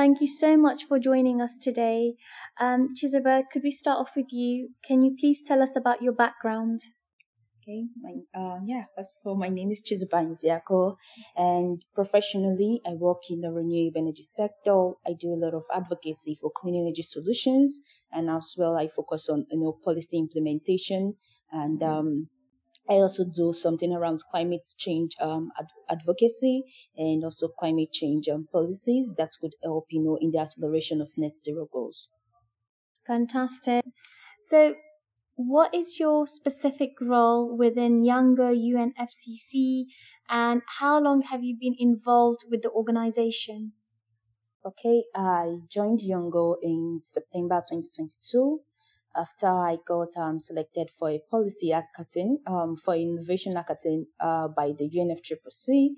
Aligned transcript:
Thank 0.00 0.22
you 0.22 0.28
so 0.28 0.56
much 0.56 0.86
for 0.88 0.98
joining 0.98 1.42
us 1.42 1.58
today. 1.58 2.14
Um, 2.58 2.94
Chizoba, 2.96 3.42
could 3.52 3.62
we 3.62 3.70
start 3.70 3.98
off 3.98 4.12
with 4.16 4.32
you? 4.32 4.70
Can 4.82 5.02
you 5.02 5.14
please 5.20 5.42
tell 5.42 5.60
us 5.60 5.76
about 5.76 6.00
your 6.00 6.14
background? 6.14 6.80
Okay, 7.60 7.84
my 8.00 8.14
uh, 8.34 8.60
yeah, 8.64 8.84
first 8.96 9.12
of 9.12 9.28
all, 9.28 9.36
my 9.36 9.50
name 9.50 9.70
is 9.70 9.82
Chizoba 9.82 10.24
Nzeakor, 10.24 10.96
and 11.36 11.84
professionally, 11.94 12.80
I 12.86 12.94
work 12.94 13.28
in 13.28 13.42
the 13.42 13.52
renewable 13.52 14.00
energy 14.00 14.22
sector. 14.22 14.92
I 15.06 15.12
do 15.20 15.34
a 15.34 15.40
lot 15.44 15.52
of 15.52 15.64
advocacy 15.70 16.38
for 16.40 16.50
clean 16.50 16.80
energy 16.80 17.02
solutions, 17.02 17.78
and 18.10 18.30
as 18.30 18.54
well, 18.56 18.78
I 18.78 18.88
focus 18.88 19.28
on 19.28 19.44
you 19.50 19.60
know 19.60 19.76
policy 19.84 20.16
implementation, 20.16 21.16
and 21.52 21.82
um, 21.82 22.28
I 22.90 22.96
also 22.96 23.24
do 23.24 23.54
something 23.54 23.90
around 23.90 24.20
climate 24.24 24.66
change 24.76 25.16
um, 25.18 25.50
ad- 25.58 25.70
advocacy 25.88 26.64
and 26.94 27.24
also 27.24 27.48
climate 27.48 27.92
change 27.92 28.28
um, 28.28 28.48
policies 28.52 29.14
that 29.16 29.30
could 29.40 29.54
help 29.62 29.86
you 29.90 30.02
know 30.02 30.16
in 30.16 30.30
the 30.32 30.40
acceleration 30.40 31.00
of 31.00 31.16
net 31.16 31.38
zero 31.38 31.66
goals. 31.72 32.10
Fantastic. 33.06 33.84
So, 34.42 34.76
what 35.36 35.74
is 35.74 36.00
your 36.00 36.26
specific 36.26 37.00
role 37.00 37.56
within 37.56 38.04
Youngo 38.04 38.52
UNFCCC 38.52 39.86
and 40.28 40.62
how 40.78 41.00
long 41.00 41.22
have 41.22 41.44
you 41.44 41.56
been 41.58 41.76
involved 41.78 42.44
with 42.50 42.62
the 42.62 42.70
organization? 42.70 43.74
Okay, 44.64 45.04
I 45.14 45.58
joined 45.68 45.98
Youngo 46.00 46.54
in 46.62 47.00
September 47.02 47.60
2022 47.68 48.64
after 49.16 49.46
I 49.46 49.78
got 49.86 50.16
um, 50.16 50.40
selected 50.40 50.90
for 50.90 51.10
a 51.10 51.20
policy 51.30 51.70
hackathon, 51.70 52.36
um, 52.46 52.76
for 52.76 52.94
innovation 52.94 53.54
hackathon 53.54 54.06
uh, 54.20 54.48
by 54.48 54.72
the 54.76 54.88
UNFCCC 54.88 55.90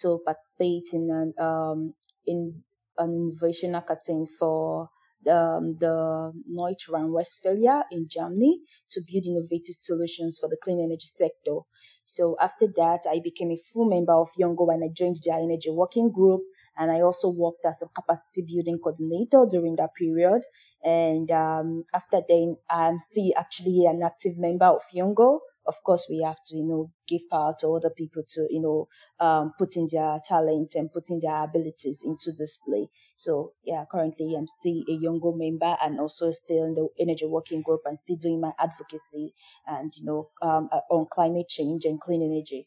to 0.00 0.20
participate 0.24 0.88
in 0.92 1.10
an, 1.10 1.44
um, 1.44 1.94
in 2.26 2.62
an 2.98 3.12
innovation 3.12 3.72
hackathon 3.72 4.26
for 4.38 4.88
um, 5.28 5.76
the 5.78 6.32
North 6.46 6.88
Rhine-Westphalia 6.88 7.84
in 7.90 8.06
Germany 8.08 8.60
to 8.90 9.00
build 9.00 9.26
innovative 9.26 9.74
solutions 9.74 10.38
for 10.40 10.48
the 10.48 10.56
clean 10.62 10.80
energy 10.80 11.06
sector. 11.06 11.58
So 12.04 12.36
after 12.40 12.66
that, 12.76 13.00
I 13.10 13.20
became 13.22 13.50
a 13.50 13.58
full 13.72 13.88
member 13.88 14.12
of 14.14 14.28
Youngo 14.38 14.68
and 14.72 14.84
I 14.84 14.88
joined 14.94 15.16
their 15.24 15.38
energy 15.38 15.70
working 15.70 16.10
group. 16.10 16.42
And 16.78 16.90
I 16.90 17.00
also 17.00 17.28
worked 17.28 17.64
as 17.64 17.82
a 17.82 17.88
capacity 17.88 18.42
building 18.42 18.78
coordinator 18.78 19.46
during 19.50 19.76
that 19.76 19.94
period. 19.94 20.42
And 20.84 21.30
um, 21.32 21.84
after 21.92 22.22
then, 22.28 22.56
I'm 22.70 22.98
still 22.98 23.32
actually 23.36 23.84
an 23.86 24.02
active 24.02 24.38
member 24.38 24.66
of 24.66 24.82
Youngo 24.94 25.40
of 25.68 25.74
course 25.84 26.06
we 26.10 26.22
have 26.24 26.40
to 26.42 26.56
you 26.56 26.64
know 26.64 26.90
give 27.06 27.20
power 27.30 27.54
to 27.60 27.68
other 27.68 27.90
people 27.90 28.22
to 28.26 28.48
you 28.50 28.60
know 28.60 28.88
um, 29.20 29.52
put 29.58 29.76
in 29.76 29.86
their 29.92 30.18
talents 30.26 30.74
and 30.74 30.92
putting 30.92 31.20
their 31.20 31.44
abilities 31.44 32.02
into 32.04 32.32
display. 32.32 32.88
So 33.14 33.52
yeah 33.64 33.84
currently 33.90 34.34
i'm 34.36 34.46
still 34.46 34.82
a 34.88 34.92
Youngo 35.04 35.32
member 35.36 35.76
and 35.82 36.00
also 36.00 36.32
still 36.32 36.64
in 36.64 36.74
the 36.74 36.88
energy 36.98 37.26
working 37.26 37.62
group 37.62 37.82
and 37.84 37.98
still 37.98 38.16
doing 38.16 38.40
my 38.40 38.52
advocacy 38.58 39.34
and 39.66 39.92
you 39.96 40.06
know 40.06 40.30
um, 40.40 40.68
on 40.90 41.06
climate 41.10 41.48
change 41.48 41.84
and 41.84 42.00
clean 42.00 42.22
energy 42.22 42.66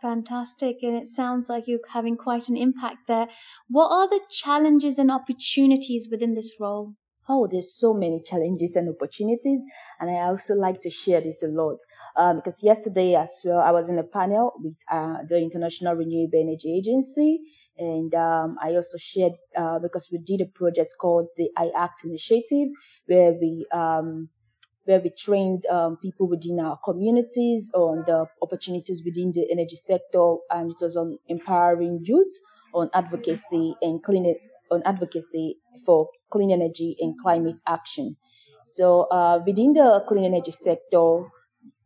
Fantastic. 0.00 0.78
And 0.82 0.94
it 0.96 1.08
sounds 1.08 1.48
like 1.48 1.66
you're 1.66 1.80
having 1.88 2.16
quite 2.16 2.48
an 2.48 2.56
impact 2.56 3.06
there. 3.08 3.28
What 3.68 3.90
are 3.90 4.08
the 4.08 4.24
challenges 4.30 4.98
and 4.98 5.10
opportunities 5.10 6.08
within 6.10 6.34
this 6.34 6.60
role? 6.60 6.94
oh, 7.28 7.46
there's 7.46 7.78
so 7.78 7.92
many 7.92 8.22
challenges 8.22 8.74
and 8.74 8.88
opportunities. 8.88 9.64
And 10.00 10.10
I 10.10 10.20
also 10.28 10.54
like 10.54 10.80
to 10.80 10.90
share 10.90 11.20
this 11.20 11.42
a 11.42 11.48
lot 11.48 11.78
um, 12.16 12.36
because 12.36 12.62
yesterday 12.62 13.14
as 13.14 13.42
well, 13.44 13.60
I 13.60 13.70
was 13.70 13.88
in 13.88 13.98
a 13.98 14.02
panel 14.02 14.54
with 14.58 14.76
uh, 14.90 15.18
the 15.28 15.38
International 15.38 15.94
Renewable 15.94 16.40
Energy 16.40 16.76
Agency. 16.76 17.40
And 17.76 18.14
um, 18.14 18.56
I 18.60 18.70
also 18.74 18.96
shared 18.98 19.34
uh, 19.56 19.78
because 19.78 20.08
we 20.10 20.18
did 20.18 20.40
a 20.40 20.46
project 20.46 20.94
called 20.98 21.28
the 21.36 21.50
I 21.56 21.70
Act 21.76 22.04
Initiative, 22.04 22.68
where 23.06 23.32
we 23.32 23.66
um, 23.72 24.30
where 24.88 25.00
we 25.00 25.10
trained 25.10 25.66
um, 25.66 25.98
people 26.00 26.26
within 26.26 26.58
our 26.58 26.78
communities 26.82 27.70
on 27.74 28.04
the 28.06 28.24
opportunities 28.40 29.02
within 29.04 29.30
the 29.32 29.46
energy 29.52 29.76
sector, 29.76 30.36
and 30.50 30.70
it 30.70 30.78
was 30.80 30.96
on 30.96 31.18
empowering 31.28 32.00
youth 32.04 32.32
on 32.72 32.88
advocacy 32.94 33.74
and 33.82 34.02
clean 34.02 34.34
on 34.70 34.82
advocacy 34.86 35.56
for 35.84 36.08
clean 36.30 36.50
energy 36.50 36.96
and 37.00 37.18
climate 37.18 37.60
action. 37.66 38.16
So 38.64 39.02
uh, 39.02 39.40
within 39.46 39.74
the 39.74 40.04
clean 40.08 40.24
energy 40.24 40.52
sector, 40.52 41.24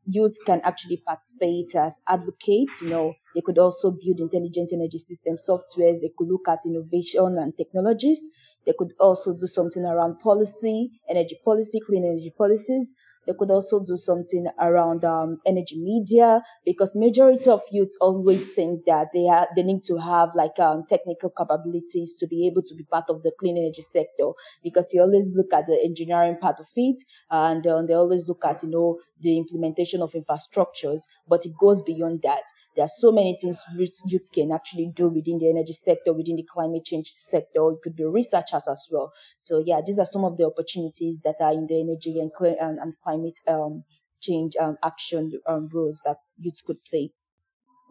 youths 0.07 0.39
can 0.47 0.61
actually 0.63 0.99
participate 1.05 1.75
as 1.75 1.99
advocates. 2.07 2.83
You 2.83 2.91
know, 2.91 3.15
they 3.35 3.41
could 3.41 3.59
also 3.59 3.91
build 3.91 4.21
intelligent 4.21 4.71
energy 4.73 4.99
system 4.99 5.37
softwares. 5.37 6.03
They 6.03 6.13
could 6.17 6.29
look 6.29 6.49
at 6.49 6.61
innovation 6.67 7.35
and 7.37 7.57
technologies. 7.57 8.29
They 8.67 8.75
could 8.79 8.93
also 9.01 9.35
do 9.35 9.47
something 9.47 9.85
around 9.85 10.19
policy, 10.21 10.91
energy 11.09 11.39
policy, 11.45 11.81
clean 11.81 12.05
energy 12.05 12.33
policies. 12.37 12.95
They 13.27 13.35
could 13.39 13.53
also 13.53 13.79
do 13.85 13.95
something 13.97 14.47
around 14.59 15.05
um, 15.05 15.39
energy 15.47 15.79
media 15.79 16.43
because 16.65 16.97
majority 16.97 17.51
of 17.51 17.63
youths 17.71 17.97
always 18.01 18.47
think 18.49 18.85
that 18.87 19.09
they 19.15 19.29
are 19.29 19.47
they 19.55 19.63
need 19.63 19.85
to 19.85 19.97
have 19.97 20.35
like 20.35 20.59
um, 20.59 20.85
technical 20.89 21.31
capabilities 21.31 22.17
to 22.19 22.27
be 22.27 22.47
able 22.49 22.63
to 22.63 22.75
be 22.75 22.83
part 22.83 23.11
of 23.11 23.23
the 23.23 23.31
clean 23.39 23.57
energy 23.57 23.83
sector 23.83 24.33
because 24.65 24.93
you 24.93 25.01
always 25.01 25.33
look 25.37 25.53
at 25.53 25.67
the 25.67 25.79
engineering 25.85 26.37
part 26.41 26.59
of 26.59 26.67
it 26.75 27.01
and 27.31 27.65
um, 27.69 27.87
they 27.87 27.95
always 27.95 28.29
look 28.29 28.45
at 28.45 28.63
you 28.65 28.71
know 28.71 28.99
the 29.23 29.39
implementation 29.39 30.03
of 30.03 30.13
infrastructures, 30.13 31.07
but 31.29 31.47
it 31.47 31.53
goes 31.59 31.83
beyond 31.83 32.23
that. 32.23 32.43
There 32.75 32.85
are 32.85 32.89
so 32.89 33.13
many 33.13 33.37
things 33.41 33.63
youth 33.77 34.33
can 34.33 34.53
actually 34.53 34.93
do 34.95 35.09
within 35.09 35.39
the 35.39 35.49
energy 35.49 35.73
sector, 35.73 36.13
within 36.13 36.37
the 36.37 36.43
climate 36.43 36.85
change 36.85 37.13
sector. 37.17 37.71
It 37.71 37.83
could 37.83 37.97
be 37.97 38.05
researchers 38.05 38.69
as 38.69 38.89
well. 38.91 39.13
So 39.37 39.63
yeah, 39.65 39.81
these 39.85 39.99
are 39.99 40.05
some 40.05 40.25
of 40.25 40.37
the 40.37 40.47
opportunities 40.47 41.21
that 41.25 41.37
are 41.41 41.53
in 41.53 41.67
the 41.67 41.81
energy 41.81 42.19
and, 42.21 42.31
and, 42.41 42.79
and 42.79 42.95
climate 43.01 43.39
um, 43.47 43.85
change 44.21 44.57
um, 44.61 44.77
action 44.83 45.33
um, 45.47 45.69
roles 45.73 46.03
that 46.05 46.19
youth 46.39 46.61
could 46.67 46.83
play. 46.85 47.13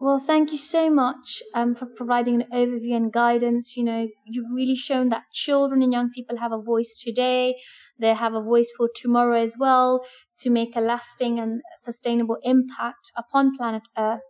Well, 0.02 0.18
thank 0.18 0.50
you 0.50 0.58
so 0.58 0.90
much 0.90 1.44
um, 1.54 1.76
for 1.76 1.86
providing 1.86 2.42
an 2.42 2.48
overview 2.52 2.96
and 2.96 3.12
guidance. 3.12 3.76
You 3.76 3.84
know, 3.84 4.08
you've 4.26 4.50
really 4.52 4.74
shown 4.74 5.10
that 5.10 5.30
children 5.32 5.80
and 5.80 5.92
young 5.92 6.10
people 6.10 6.36
have 6.38 6.50
a 6.50 6.60
voice 6.60 7.00
today. 7.04 7.54
They 8.02 8.14
have 8.14 8.34
a 8.34 8.42
voice 8.42 8.70
for 8.76 8.90
tomorrow 8.94 9.38
as 9.40 9.56
well 9.56 10.04
to 10.40 10.50
make 10.50 10.74
a 10.76 10.80
lasting 10.80 11.38
and 11.38 11.62
sustainable 11.80 12.38
impact 12.42 13.12
upon 13.16 13.56
planet 13.56 13.84
Earth. 13.96 14.20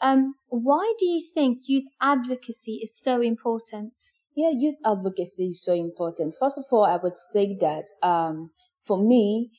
Um, 0.00 0.34
why 0.48 0.94
do 0.98 1.06
you 1.06 1.20
think 1.34 1.62
youth 1.66 1.88
advocacy 2.00 2.80
is 2.82 2.96
so 2.96 3.20
important? 3.20 3.92
Yeah, 4.36 4.50
youth 4.50 4.78
advocacy 4.84 5.48
is 5.48 5.64
so 5.64 5.72
important. 5.72 6.34
First 6.38 6.58
of 6.58 6.66
all, 6.70 6.84
I 6.84 6.96
would 6.96 7.18
say 7.18 7.56
that 7.56 7.86
um, 8.02 8.52
for 8.86 8.96
me, 8.96 9.50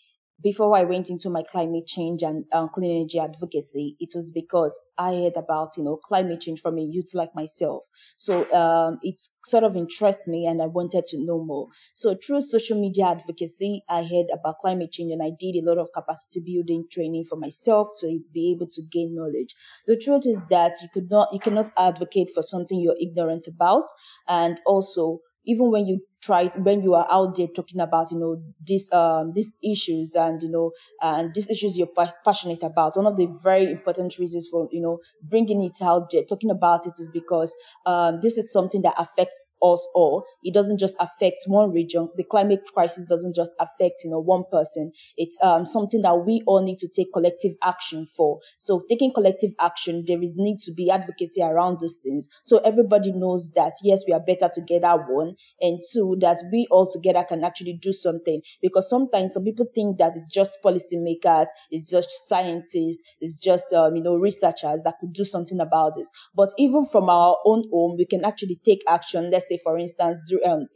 before 0.42 0.76
I 0.78 0.84
went 0.84 1.10
into 1.10 1.30
my 1.30 1.44
climate 1.44 1.86
change 1.88 2.24
and 2.24 2.46
uh, 2.52 2.68
clean 2.68 2.98
energy 3.02 3.20
advocacy, 3.20 3.98
it 4.00 4.12
was 4.16 4.32
because 4.32 4.80
I 4.98 5.16
heard 5.16 5.38
about, 5.38 5.76
you 5.78 5.84
know, 5.84 5.98
climate 5.98 6.42
change 6.42 6.62
from 6.62 6.78
a 6.78 6.82
youth 6.82 7.12
like 7.14 7.36
myself. 7.36 7.84
So 8.16 8.50
um, 8.54 9.00
it 9.04 9.20
sort 9.46 9.64
of 9.64 9.76
interests 9.76 10.28
me 10.28 10.46
and 10.46 10.62
I 10.62 10.68
wanted 10.68 11.06
to 11.06 11.18
know 11.26 11.44
more. 11.44 11.68
So 11.94 12.16
through 12.16 12.42
social 12.42 12.80
media 12.80 13.08
advocacy, 13.08 13.84
I 13.90 14.04
heard 14.04 14.28
about 14.34 14.60
climate 14.60 14.92
change 14.92 15.12
and 15.12 15.22
I 15.24 15.32
did 15.38 15.56
a 15.56 15.66
lot 15.68 15.78
of 15.78 15.92
capacity 15.94 16.42
building 16.46 16.86
training 16.92 17.26
for 17.26 17.36
myself 17.36 17.90
to 18.02 18.20
be 18.34 18.52
able 18.52 18.68
to 18.68 18.82
gain 18.92 19.16
knowledge. 19.16 19.54
The 19.88 19.98
truth 19.98 20.26
is 20.26 20.46
that 20.46 20.76
you 20.82 20.88
could 20.94 21.10
not, 21.10 21.30
you 21.34 21.40
cannot 21.40 21.72
advocate 21.78 22.30
for 22.34 22.42
something 22.44 22.80
you're 22.80 22.96
ignorant 23.00 23.48
about. 23.48 23.86
And 24.28 24.60
also, 24.66 25.20
even 25.46 25.72
when 25.72 25.86
you 25.86 26.02
try 26.22 26.48
when 26.58 26.82
you 26.82 26.94
are 26.94 27.08
out 27.10 27.36
there 27.36 27.48
talking 27.48 27.80
about 27.80 28.12
you 28.12 28.20
know 28.20 28.42
these 28.66 28.92
um 28.94 29.32
these 29.34 29.54
issues 29.64 30.16
and 30.16 30.42
you 30.44 30.50
know 30.50 30.72
and 31.02 31.34
these 31.34 31.50
issues 31.50 31.78
you're 31.78 31.88
pa- 31.88 32.14
passionate 32.26 32.62
about 32.64 32.96
one 32.98 33.06
of 33.06 33.16
the 33.16 33.26
very 33.42 33.72
important 33.72 34.18
reasons 34.18 34.48
for 34.52 34.68
you 34.72 34.82
know 34.82 35.00
bringing 35.24 35.64
it 35.64 35.78
out 35.82 36.10
there 36.12 36.24
talking 36.24 36.50
about 36.52 36.86
it 36.86 36.94
is 37.00 37.12
because 37.12 37.56
um 37.86 38.20
this 38.22 38.38
is 38.38 38.52
something 38.52 38.82
that 38.82 38.94
affects 38.98 39.48
us 39.62 39.88
all. 39.94 40.26
It 40.44 40.54
doesn't 40.54 40.78
just 40.80 40.96
affect 41.00 41.44
one 41.48 41.72
region. 41.72 42.10
The 42.16 42.24
climate 42.24 42.62
crisis 42.74 43.06
doesn't 43.06 43.36
just 43.36 43.56
affect 43.60 44.02
you 44.04 44.12
know 44.12 44.20
one 44.20 44.44
person. 44.52 44.92
It's 45.18 45.38
um 45.42 45.66
something 45.66 46.02
that 46.02 46.26
we 46.26 46.42
all 46.48 46.62
need 46.64 46.80
to 46.80 46.88
take 46.88 47.14
collective 47.14 47.54
action 47.64 48.06
for. 48.06 48.40
So 48.58 48.82
taking 48.90 49.14
collective 49.14 49.52
action 49.60 50.04
there 50.08 50.22
is 50.22 50.36
need 50.38 50.60
to 50.60 50.74
be 50.74 50.90
advocacy 50.90 51.42
around 51.42 51.80
these 51.80 51.98
things. 51.98 52.28
So 52.44 52.60
everybody 52.60 53.12
knows 53.12 53.52
that 53.56 53.74
yes 53.84 54.04
we 54.08 54.14
are 54.14 54.20
better 54.20 54.50
together 54.54 54.96
one 55.08 55.36
and 55.62 55.80
two 55.94 56.09
that 56.20 56.42
we 56.52 56.68
all 56.72 56.90
together 56.90 57.24
can 57.28 57.44
actually 57.44 57.74
do 57.82 57.92
something. 57.92 58.42
Because 58.62 58.90
sometimes 58.90 59.34
some 59.34 59.44
people 59.44 59.66
think 59.74 59.98
that 59.98 60.16
it's 60.16 60.32
just 60.32 60.60
policymakers, 60.64 61.48
it's 61.72 61.90
just 61.90 62.28
scientists, 62.28 63.04
it's 63.20 63.40
just 63.40 63.74
um, 63.74 63.96
you 63.96 64.04
know 64.04 64.16
researchers 64.16 64.84
that 64.84 64.96
could 65.00 65.14
do 65.14 65.24
something 65.24 65.60
about 65.60 65.96
this. 65.96 66.12
But 66.36 66.54
even 66.58 66.86
from 66.86 67.10
our 67.10 67.38
own 67.46 67.64
home, 67.72 67.96
we 67.98 68.06
can 68.06 68.24
actually 68.26 68.60
take 68.66 68.82
action. 68.88 69.30
Let's 69.32 69.48
say, 69.48 69.58
for 69.64 69.78
instance, 69.78 70.20
um, 70.46 70.68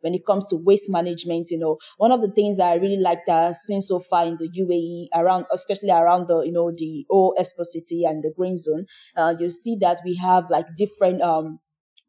when 0.00 0.14
it 0.14 0.24
comes 0.26 0.46
to 0.46 0.56
waste 0.56 0.90
management, 0.90 1.50
you 1.50 1.58
know, 1.58 1.78
one 1.98 2.12
of 2.12 2.20
the 2.22 2.30
things 2.30 2.56
that 2.58 2.70
I 2.70 2.74
really 2.76 2.96
like 2.98 3.20
that 3.26 3.48
I've 3.48 3.56
seen 3.56 3.80
so 3.80 3.98
far 3.98 4.26
in 4.26 4.36
the 4.36 4.48
UAE 4.52 5.08
around, 5.14 5.46
especially 5.50 5.90
around 5.90 6.28
the 6.28 6.40
you 6.42 6.52
know 6.52 6.70
the 6.70 7.06
O 7.10 7.34
Expo 7.38 7.64
City 7.64 8.04
and 8.04 8.22
the 8.22 8.32
Green 8.36 8.56
Zone, 8.56 8.86
uh, 9.16 9.34
you 9.38 9.50
see 9.50 9.76
that 9.80 10.00
we 10.04 10.16
have 10.16 10.50
like 10.50 10.66
different 10.76 11.22
um 11.22 11.58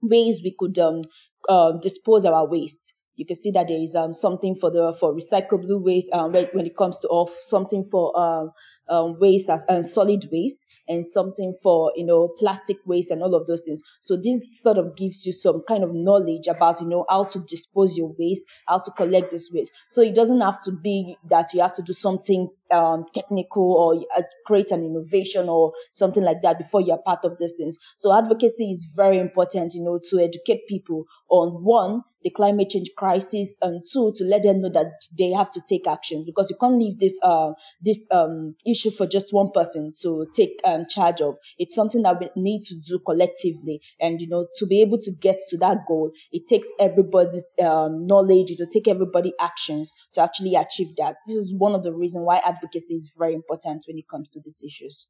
ways 0.01 0.41
we 0.43 0.53
could 0.57 0.77
um 0.79 1.01
uh, 1.49 1.73
dispose 1.73 2.25
our 2.25 2.47
waste. 2.47 2.93
You 3.15 3.25
can 3.25 3.35
see 3.35 3.51
that 3.51 3.67
there 3.67 3.77
is 3.77 3.95
um, 3.95 4.11
something 4.11 4.55
for 4.55 4.71
the 4.71 4.95
for 4.99 5.13
recyclable 5.13 5.83
waste 5.83 6.11
um, 6.11 6.31
when, 6.31 6.65
it 6.65 6.75
comes 6.75 6.97
to 6.99 7.07
off 7.09 7.31
something 7.41 7.87
for 7.91 8.17
um, 8.19 8.51
um, 8.89 9.17
waste 9.19 9.49
as 9.49 9.63
and 9.69 9.85
solid 9.85 10.27
waste 10.31 10.65
and 10.87 11.05
something 11.05 11.53
for 11.61 11.93
you 11.95 12.05
know 12.05 12.29
plastic 12.37 12.77
waste 12.85 13.11
and 13.11 13.21
all 13.21 13.35
of 13.35 13.47
those 13.47 13.61
things 13.61 13.81
so 14.01 14.17
this 14.17 14.61
sort 14.61 14.77
of 14.77 14.95
gives 14.97 15.25
you 15.25 15.31
some 15.31 15.63
kind 15.67 15.83
of 15.83 15.93
knowledge 15.93 16.47
about 16.47 16.81
you 16.81 16.87
know 16.87 17.05
how 17.09 17.23
to 17.23 17.39
dispose 17.47 17.97
your 17.97 18.13
waste 18.19 18.45
how 18.67 18.79
to 18.79 18.91
collect 18.91 19.31
this 19.31 19.49
waste 19.53 19.71
so 19.87 20.01
it 20.01 20.13
doesn't 20.13 20.41
have 20.41 20.61
to 20.61 20.71
be 20.71 21.15
that 21.29 21.53
you 21.53 21.61
have 21.61 21.73
to 21.73 21.81
do 21.81 21.93
something 21.93 22.49
um, 22.73 23.05
technical 23.13 23.73
or 23.73 24.19
uh, 24.19 24.23
create 24.45 24.71
an 24.71 24.83
innovation 24.83 25.47
or 25.49 25.73
something 25.91 26.23
like 26.23 26.41
that 26.41 26.57
before 26.57 26.81
you're 26.81 26.97
part 26.97 27.23
of 27.23 27.37
these 27.37 27.55
things. 27.57 27.77
So 27.95 28.15
advocacy 28.15 28.71
is 28.71 28.87
very 28.95 29.19
important 29.19 29.73
you 29.73 29.83
know 29.83 29.99
to 30.09 30.19
educate 30.19 30.67
people 30.67 31.05
on 31.29 31.63
one 31.63 32.01
the 32.23 32.29
climate 32.29 32.69
change 32.69 32.89
crisis 32.97 33.57
and 33.61 33.83
two 33.91 34.13
to 34.15 34.23
let 34.23 34.43
them 34.43 34.61
know 34.61 34.69
that 34.69 34.87
they 35.17 35.31
have 35.31 35.51
to 35.51 35.61
take 35.67 35.87
actions 35.87 36.25
because 36.25 36.49
you 36.49 36.55
can't 36.59 36.79
leave 36.79 36.97
this 36.99 37.19
uh, 37.21 37.51
this 37.81 38.07
um, 38.11 38.55
issue 38.65 38.91
for 38.91 39.05
just 39.05 39.27
one 39.31 39.51
person 39.51 39.91
to 40.01 40.25
take 40.33 40.59
um, 40.63 40.85
charge 40.89 41.21
of. 41.21 41.37
It's 41.57 41.75
something 41.75 42.01
that 42.03 42.19
we 42.19 42.29
need 42.41 42.63
to 42.63 42.75
do 42.75 42.99
collectively. 43.05 43.81
And 43.99 44.21
you 44.21 44.27
know 44.29 44.47
to 44.57 44.65
be 44.65 44.81
able 44.81 44.97
to 44.99 45.11
get 45.11 45.37
to 45.49 45.57
that 45.57 45.79
goal 45.87 46.11
it 46.31 46.47
takes 46.47 46.67
everybody's 46.79 47.53
um, 47.61 48.05
knowledge 48.07 48.55
to 48.55 48.65
take 48.65 48.87
everybody 48.87 49.33
actions 49.39 49.91
to 50.13 50.21
actually 50.21 50.55
achieve 50.55 50.95
that. 50.97 51.15
This 51.25 51.35
is 51.35 51.53
one 51.57 51.73
of 51.75 51.83
the 51.83 51.93
reasons 51.93 52.25
why 52.25 52.37
advocacy 52.37 52.62
is 52.73 53.13
very 53.17 53.33
important 53.33 53.83
when 53.87 53.97
it 53.97 54.07
comes 54.09 54.31
to 54.31 54.41
these 54.43 54.63
issues 54.65 55.07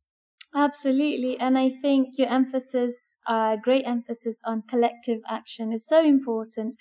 Absolutely. 0.55 1.39
And 1.39 1.57
I 1.57 1.71
think 1.71 2.19
your 2.19 2.27
emphasis, 2.29 3.15
uh, 3.25 3.55
great 3.55 3.85
emphasis 3.87 4.39
on 4.45 4.61
collective 4.61 5.19
action 5.27 5.73
is 5.73 5.87
so 5.87 6.03
important 6.03 6.75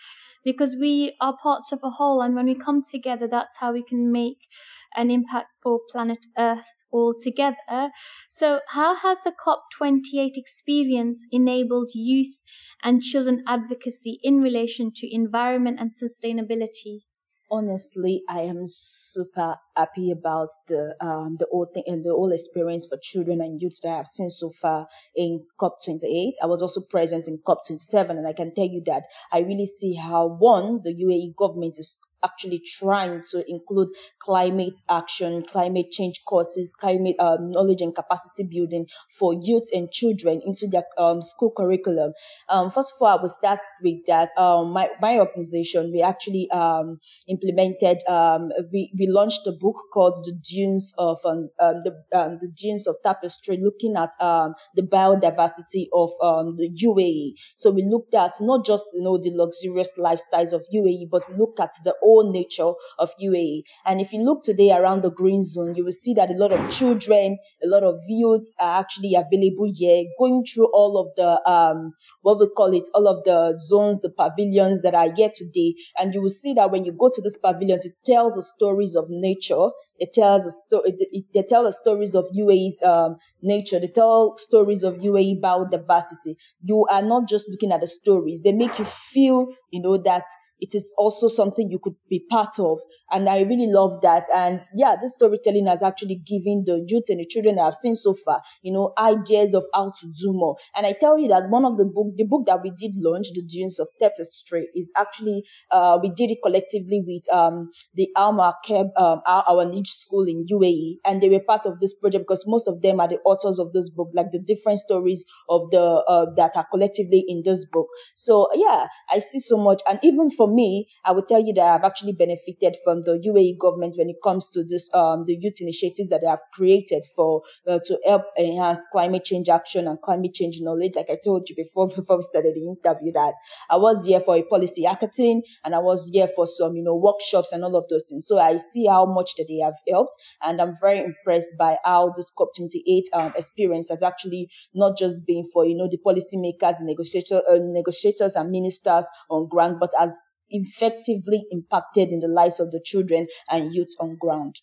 because 0.44 0.76
we 0.76 1.16
are 1.22 1.38
parts 1.38 1.72
of 1.72 1.80
a 1.82 1.88
whole. 1.88 2.20
And 2.20 2.34
when 2.34 2.44
we 2.44 2.54
come 2.54 2.82
together, 2.82 3.26
that's 3.26 3.56
how 3.56 3.72
we 3.72 3.82
can 3.82 4.12
make 4.12 4.46
an 4.94 5.10
impact 5.10 5.52
for 5.62 5.80
planet 5.90 6.26
Earth 6.36 6.66
all 6.90 7.14
together. 7.18 7.90
So, 8.28 8.60
how 8.68 8.94
has 8.94 9.22
the 9.22 9.32
COP28 9.32 10.36
experience 10.36 11.26
enabled 11.32 11.92
youth 11.94 12.42
and 12.82 13.00
children 13.00 13.42
advocacy 13.46 14.20
in 14.22 14.42
relation 14.42 14.92
to 14.96 15.14
environment 15.14 15.80
and 15.80 15.92
sustainability? 15.94 17.04
Honestly, 17.52 18.24
I 18.28 18.40
am 18.40 18.62
super 18.66 19.60
happy 19.76 20.10
about 20.10 20.48
the 20.66 20.96
um, 21.00 21.36
the 21.38 21.46
whole 21.52 21.66
thing 21.72 21.84
and 21.86 22.02
the 22.04 22.10
whole 22.10 22.32
experience 22.32 22.86
for 22.86 22.96
children 23.00 23.40
and 23.40 23.62
youth 23.62 23.78
that 23.82 23.90
I 23.92 23.96
have 23.98 24.08
seen 24.08 24.30
so 24.30 24.50
far 24.50 24.88
in 25.14 25.46
COP28. 25.60 26.32
I 26.42 26.46
was 26.46 26.62
also 26.62 26.80
present 26.80 27.28
in 27.28 27.38
COP27, 27.38 28.10
and 28.10 28.26
I 28.26 28.32
can 28.32 28.54
tell 28.54 28.66
you 28.66 28.82
that 28.86 29.06
I 29.30 29.40
really 29.40 29.66
see 29.66 29.94
how 29.94 30.26
one 30.26 30.80
the 30.82 30.94
UAE 30.94 31.36
government 31.36 31.78
is 31.78 31.98
actually 32.24 32.60
trying 32.60 33.22
to 33.30 33.44
include 33.48 33.88
climate 34.20 34.80
action, 34.88 35.42
climate 35.42 35.90
change 35.90 36.20
courses, 36.26 36.74
climate 36.74 37.16
um, 37.18 37.50
knowledge 37.50 37.80
and 37.80 37.94
capacity 37.94 38.44
building 38.50 38.86
for 39.18 39.34
youth 39.34 39.68
and 39.72 39.90
children 39.90 40.40
into 40.44 40.66
their 40.68 40.84
um, 40.98 41.20
school 41.20 41.52
curriculum. 41.56 42.12
Um, 42.48 42.70
first 42.70 42.94
of 42.94 43.02
all, 43.02 43.18
I 43.18 43.20
will 43.20 43.28
start 43.28 43.60
with 43.82 44.06
that. 44.06 44.30
Um, 44.36 44.72
my, 44.72 44.90
my 45.00 45.18
organization, 45.18 45.90
we 45.92 46.02
actually 46.02 46.50
um, 46.50 46.98
implemented, 47.28 47.98
um, 48.08 48.50
we, 48.72 48.92
we 48.98 49.06
launched 49.08 49.46
a 49.46 49.52
book 49.52 49.76
called 49.92 50.16
The 50.24 50.32
Dunes 50.32 50.94
of 50.98 51.18
the, 51.22 51.92
the 52.10 52.52
Dunes 52.56 52.86
of 52.86 52.96
Tapestry, 53.02 53.58
looking 53.62 53.96
at 53.96 54.10
the 54.18 54.82
biodiversity 54.82 55.86
of 55.92 56.10
the 56.56 56.70
UAE. 56.84 57.34
So 57.56 57.70
we 57.70 57.84
looked 57.84 58.14
at 58.14 58.34
not 58.40 58.64
just 58.64 58.84
you 58.94 59.02
know 59.02 59.18
the 59.18 59.30
luxurious 59.30 59.98
lifestyles 59.98 60.52
of 60.52 60.64
UAE, 60.74 61.10
but 61.10 61.30
looked 61.36 61.60
at 61.60 61.72
the 61.84 61.94
nature 62.20 62.72
of 62.98 63.10
UAE. 63.18 63.64
And 63.86 64.00
if 64.00 64.12
you 64.12 64.22
look 64.22 64.42
today 64.42 64.70
around 64.72 65.02
the 65.02 65.10
green 65.10 65.42
zone, 65.42 65.74
you 65.74 65.84
will 65.84 65.90
see 65.92 66.12
that 66.14 66.30
a 66.30 66.34
lot 66.34 66.52
of 66.52 66.70
children, 66.70 67.38
a 67.64 67.66
lot 67.68 67.82
of 67.82 67.98
youths 68.08 68.54
are 68.60 68.80
actually 68.80 69.14
available 69.14 69.70
here, 69.74 70.04
going 70.18 70.44
through 70.44 70.68
all 70.72 70.98
of 71.00 71.14
the 71.16 71.50
um, 71.50 71.92
what 72.22 72.38
we 72.38 72.46
call 72.48 72.72
it, 72.74 72.86
all 72.94 73.06
of 73.08 73.24
the 73.24 73.54
zones, 73.56 74.00
the 74.00 74.10
pavilions 74.10 74.82
that 74.82 74.94
are 74.94 75.12
here 75.14 75.30
today. 75.32 75.74
And 75.98 76.12
you 76.14 76.20
will 76.22 76.28
see 76.28 76.52
that 76.54 76.70
when 76.70 76.84
you 76.84 76.92
go 76.92 77.08
to 77.12 77.22
these 77.22 77.36
pavilions, 77.36 77.84
it 77.84 77.94
tells 78.04 78.34
the 78.34 78.42
stories 78.42 78.94
of 78.96 79.06
nature. 79.08 79.68
It 79.98 80.12
tells 80.12 80.46
a 80.46 80.50
story. 80.50 80.92
They 81.34 81.42
tell 81.42 81.64
the 81.64 81.72
stories 81.72 82.14
of 82.14 82.26
UAE's 82.36 82.82
um, 82.82 83.16
nature. 83.40 83.78
They 83.78 83.88
tell 83.88 84.36
stories 84.36 84.82
of 84.82 84.94
UAE 84.94 85.40
biodiversity. 85.40 86.36
You 86.62 86.86
are 86.90 87.02
not 87.02 87.28
just 87.28 87.48
looking 87.48 87.72
at 87.72 87.80
the 87.80 87.86
stories. 87.86 88.42
They 88.42 88.52
make 88.52 88.78
you 88.78 88.84
feel, 88.84 89.48
you 89.70 89.80
know, 89.82 89.96
that 89.98 90.24
it 90.62 90.76
is 90.76 90.94
also 90.96 91.26
something 91.26 91.68
you 91.68 91.80
could 91.82 91.96
be 92.08 92.24
part 92.30 92.58
of. 92.60 92.78
And 93.10 93.28
I 93.28 93.40
really 93.40 93.66
love 93.66 94.00
that. 94.02 94.26
And 94.32 94.60
yeah, 94.74 94.94
this 94.98 95.14
storytelling 95.14 95.66
has 95.66 95.82
actually 95.82 96.22
given 96.24 96.62
the 96.64 96.84
youth 96.86 97.06
and 97.08 97.18
the 97.18 97.26
children 97.26 97.58
I've 97.58 97.74
seen 97.74 97.96
so 97.96 98.14
far, 98.24 98.40
you 98.62 98.72
know, 98.72 98.92
ideas 98.96 99.54
of 99.54 99.64
how 99.74 99.90
to 99.90 100.06
do 100.06 100.32
more. 100.32 100.56
And 100.76 100.86
I 100.86 100.92
tell 100.92 101.18
you 101.18 101.26
that 101.28 101.50
one 101.50 101.64
of 101.64 101.76
the 101.76 101.84
book, 101.84 102.14
the 102.16 102.24
book 102.24 102.46
that 102.46 102.62
we 102.62 102.70
did 102.70 102.92
launch, 102.94 103.26
The 103.34 103.42
Dunes 103.42 103.80
of 103.80 103.88
Tapestry, 104.00 104.68
is 104.76 104.92
actually, 104.96 105.42
uh, 105.72 105.98
we 106.00 106.10
did 106.10 106.30
it 106.30 106.38
collectively 106.44 107.02
with, 107.04 107.24
um, 107.32 107.70
the 107.94 108.08
Alma 108.14 108.54
Keb, 108.64 108.90
um, 108.96 109.20
our, 109.26 109.44
our 109.48 109.64
niche 109.64 109.94
school 109.96 110.28
in 110.28 110.46
UAE. 110.46 110.98
And 111.04 111.20
they 111.20 111.28
were 111.28 111.42
part 111.44 111.66
of 111.66 111.80
this 111.80 111.92
project 111.92 112.26
because 112.28 112.44
most 112.46 112.68
of 112.68 112.82
them 112.82 113.00
are 113.00 113.08
the 113.08 113.18
authors 113.24 113.58
of 113.58 113.72
this 113.72 113.90
book, 113.90 114.10
like 114.14 114.30
the 114.30 114.38
different 114.38 114.78
stories 114.78 115.24
of 115.48 115.68
the, 115.72 115.82
uh, 115.82 116.26
that 116.36 116.52
are 116.56 116.66
collectively 116.70 117.24
in 117.26 117.42
this 117.44 117.66
book. 117.66 117.88
So 118.14 118.48
yeah, 118.54 118.86
I 119.10 119.18
see 119.18 119.40
so 119.40 119.56
much. 119.56 119.82
And 119.88 119.98
even 120.04 120.30
for 120.30 120.51
me, 120.54 120.88
I 121.04 121.12
will 121.12 121.22
tell 121.22 121.40
you 121.40 121.52
that 121.54 121.66
I've 121.66 121.84
actually 121.84 122.12
benefited 122.12 122.76
from 122.84 123.04
the 123.04 123.18
UAE 123.18 123.58
government 123.58 123.96
when 123.96 124.10
it 124.10 124.16
comes 124.22 124.50
to 124.52 124.64
this, 124.64 124.92
um, 124.94 125.24
the 125.24 125.36
youth 125.40 125.60
initiatives 125.60 126.10
that 126.10 126.20
they 126.22 126.26
have 126.26 126.42
created 126.52 127.04
for 127.16 127.42
uh, 127.66 127.78
to 127.84 127.98
help 128.04 128.22
enhance 128.38 128.84
climate 128.92 129.24
change 129.24 129.48
action 129.48 129.86
and 129.86 130.00
climate 130.02 130.34
change 130.34 130.58
knowledge. 130.60 130.96
Like 130.96 131.10
I 131.10 131.18
told 131.22 131.48
you 131.48 131.56
before, 131.56 131.88
before 131.96 132.16
we 132.16 132.22
started 132.22 132.54
the 132.54 132.66
interview, 132.66 133.12
that 133.12 133.34
I 133.70 133.76
was 133.76 134.04
here 134.06 134.20
for 134.20 134.36
a 134.36 134.42
policy 134.42 134.84
hackathon 134.84 135.42
and 135.64 135.74
I 135.74 135.78
was 135.78 136.10
here 136.12 136.28
for 136.28 136.46
some, 136.46 136.74
you 136.74 136.82
know, 136.82 136.96
workshops 136.96 137.52
and 137.52 137.64
all 137.64 137.76
of 137.76 137.88
those 137.88 138.06
things. 138.08 138.26
So 138.26 138.38
I 138.38 138.56
see 138.56 138.86
how 138.86 139.06
much 139.06 139.34
that 139.36 139.46
they 139.48 139.58
have 139.58 139.76
helped, 139.88 140.16
and 140.42 140.60
I'm 140.60 140.76
very 140.80 140.98
impressed 141.00 141.54
by 141.58 141.78
how 141.84 142.10
this 142.10 142.30
COP28 142.38 143.02
um, 143.12 143.32
experience 143.36 143.88
has 143.90 144.02
actually 144.02 144.50
not 144.74 144.96
just 144.96 145.26
been 145.26 145.44
for 145.52 145.64
you 145.66 145.76
know 145.76 145.88
the 145.88 145.98
policymakers, 145.98 146.78
and 146.78 146.86
negotiator, 146.86 147.42
uh, 147.48 147.58
negotiators, 147.60 148.36
and 148.36 148.50
ministers 148.50 149.08
on 149.30 149.48
ground, 149.48 149.76
but 149.80 149.90
has 149.98 150.20
effectively 150.52 151.44
impacted 151.50 152.12
in 152.12 152.20
the 152.20 152.28
lives 152.28 152.60
of 152.60 152.70
the 152.70 152.80
children 152.84 153.26
and 153.50 153.74
youth 153.74 153.94
on 154.00 154.16
ground. 154.16 154.60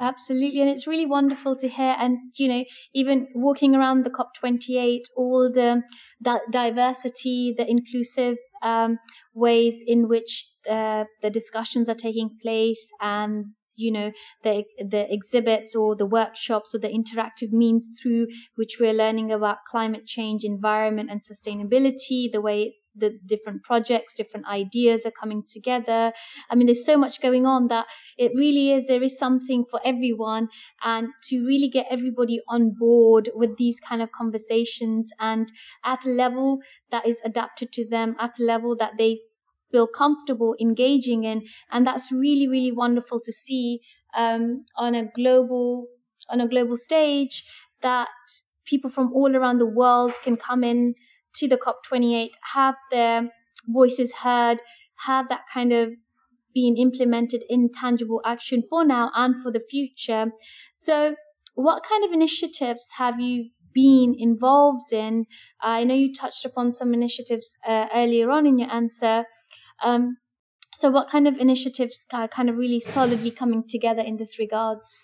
Absolutely, 0.00 0.60
and 0.60 0.70
it's 0.70 0.86
really 0.86 1.04
wonderful 1.06 1.54
to 1.56 1.68
hear. 1.68 1.94
And 1.98 2.32
you 2.38 2.48
know, 2.48 2.64
even 2.94 3.28
walking 3.34 3.74
around 3.74 4.04
the 4.04 4.10
COP28, 4.10 5.02
all 5.16 5.50
the 5.52 5.82
diversity, 6.50 7.54
the 7.56 7.68
inclusive 7.70 8.36
um, 8.62 8.98
ways 9.34 9.82
in 9.86 10.08
which 10.08 10.46
uh, 10.68 11.04
the 11.22 11.30
discussions 11.30 11.88
are 11.90 11.94
taking 11.94 12.38
place, 12.42 12.80
and 13.02 13.46
you 13.76 13.90
know 13.92 14.12
the 14.42 14.64
the 14.78 15.12
exhibits 15.12 15.74
or 15.74 15.94
the 15.96 16.06
workshops 16.06 16.74
or 16.74 16.78
the 16.78 16.88
interactive 16.88 17.50
means 17.52 17.98
through 18.00 18.26
which 18.54 18.78
we're 18.80 18.94
learning 18.94 19.30
about 19.32 19.58
climate 19.70 20.06
change, 20.06 20.42
environment, 20.44 21.10
and 21.10 21.22
sustainability, 21.22 22.30
the 22.32 22.40
way 22.42 22.76
the 22.98 23.18
different 23.26 23.62
projects, 23.62 24.14
different 24.14 24.46
ideas 24.46 25.06
are 25.06 25.12
coming 25.12 25.42
together. 25.46 26.12
I 26.50 26.54
mean, 26.54 26.66
there's 26.66 26.84
so 26.84 26.96
much 26.96 27.20
going 27.20 27.46
on 27.46 27.68
that 27.68 27.86
it 28.16 28.32
really 28.34 28.72
is, 28.72 28.86
there 28.86 29.02
is 29.02 29.18
something 29.18 29.64
for 29.70 29.80
everyone. 29.84 30.48
And 30.82 31.08
to 31.24 31.44
really 31.46 31.68
get 31.68 31.86
everybody 31.90 32.40
on 32.48 32.74
board 32.78 33.30
with 33.34 33.56
these 33.56 33.80
kind 33.80 34.02
of 34.02 34.10
conversations 34.12 35.10
and 35.18 35.50
at 35.84 36.04
a 36.04 36.10
level 36.10 36.60
that 36.90 37.06
is 37.06 37.18
adapted 37.24 37.72
to 37.72 37.88
them, 37.88 38.16
at 38.18 38.38
a 38.38 38.44
level 38.44 38.76
that 38.76 38.92
they 38.98 39.20
feel 39.70 39.86
comfortable 39.86 40.54
engaging 40.60 41.24
in. 41.24 41.44
And 41.70 41.86
that's 41.86 42.10
really, 42.12 42.48
really 42.48 42.72
wonderful 42.72 43.20
to 43.20 43.32
see 43.32 43.80
um, 44.16 44.64
on 44.76 44.94
a 44.94 45.04
global 45.14 45.86
on 46.28 46.40
a 46.40 46.48
global 46.48 46.76
stage 46.76 47.44
that 47.82 48.08
people 48.64 48.90
from 48.90 49.12
all 49.12 49.36
around 49.36 49.58
the 49.58 49.66
world 49.66 50.12
can 50.24 50.36
come 50.36 50.64
in 50.64 50.94
to 51.36 51.48
the 51.48 51.56
COP28, 51.56 52.30
have 52.54 52.74
their 52.90 53.30
voices 53.68 54.12
heard, 54.12 54.62
have 54.96 55.28
that 55.28 55.42
kind 55.52 55.72
of 55.72 55.90
being 56.54 56.78
implemented 56.78 57.44
in 57.50 57.70
tangible 57.70 58.22
action 58.24 58.62
for 58.70 58.84
now 58.84 59.10
and 59.14 59.42
for 59.42 59.52
the 59.52 59.60
future. 59.60 60.32
So, 60.72 61.14
what 61.54 61.82
kind 61.82 62.04
of 62.04 62.12
initiatives 62.12 62.88
have 62.96 63.20
you 63.20 63.50
been 63.74 64.14
involved 64.18 64.92
in? 64.92 65.26
I 65.60 65.84
know 65.84 65.94
you 65.94 66.14
touched 66.14 66.46
upon 66.46 66.72
some 66.72 66.94
initiatives 66.94 67.56
uh, 67.66 67.86
earlier 67.94 68.30
on 68.30 68.46
in 68.46 68.58
your 68.58 68.70
answer. 68.70 69.24
Um, 69.84 70.16
so, 70.74 70.90
what 70.90 71.10
kind 71.10 71.28
of 71.28 71.36
initiatives 71.36 72.06
are 72.12 72.28
kind 72.28 72.48
of 72.48 72.56
really 72.56 72.80
solidly 72.80 73.30
coming 73.30 73.64
together 73.68 74.00
in 74.00 74.16
this 74.16 74.38
regards? 74.38 74.98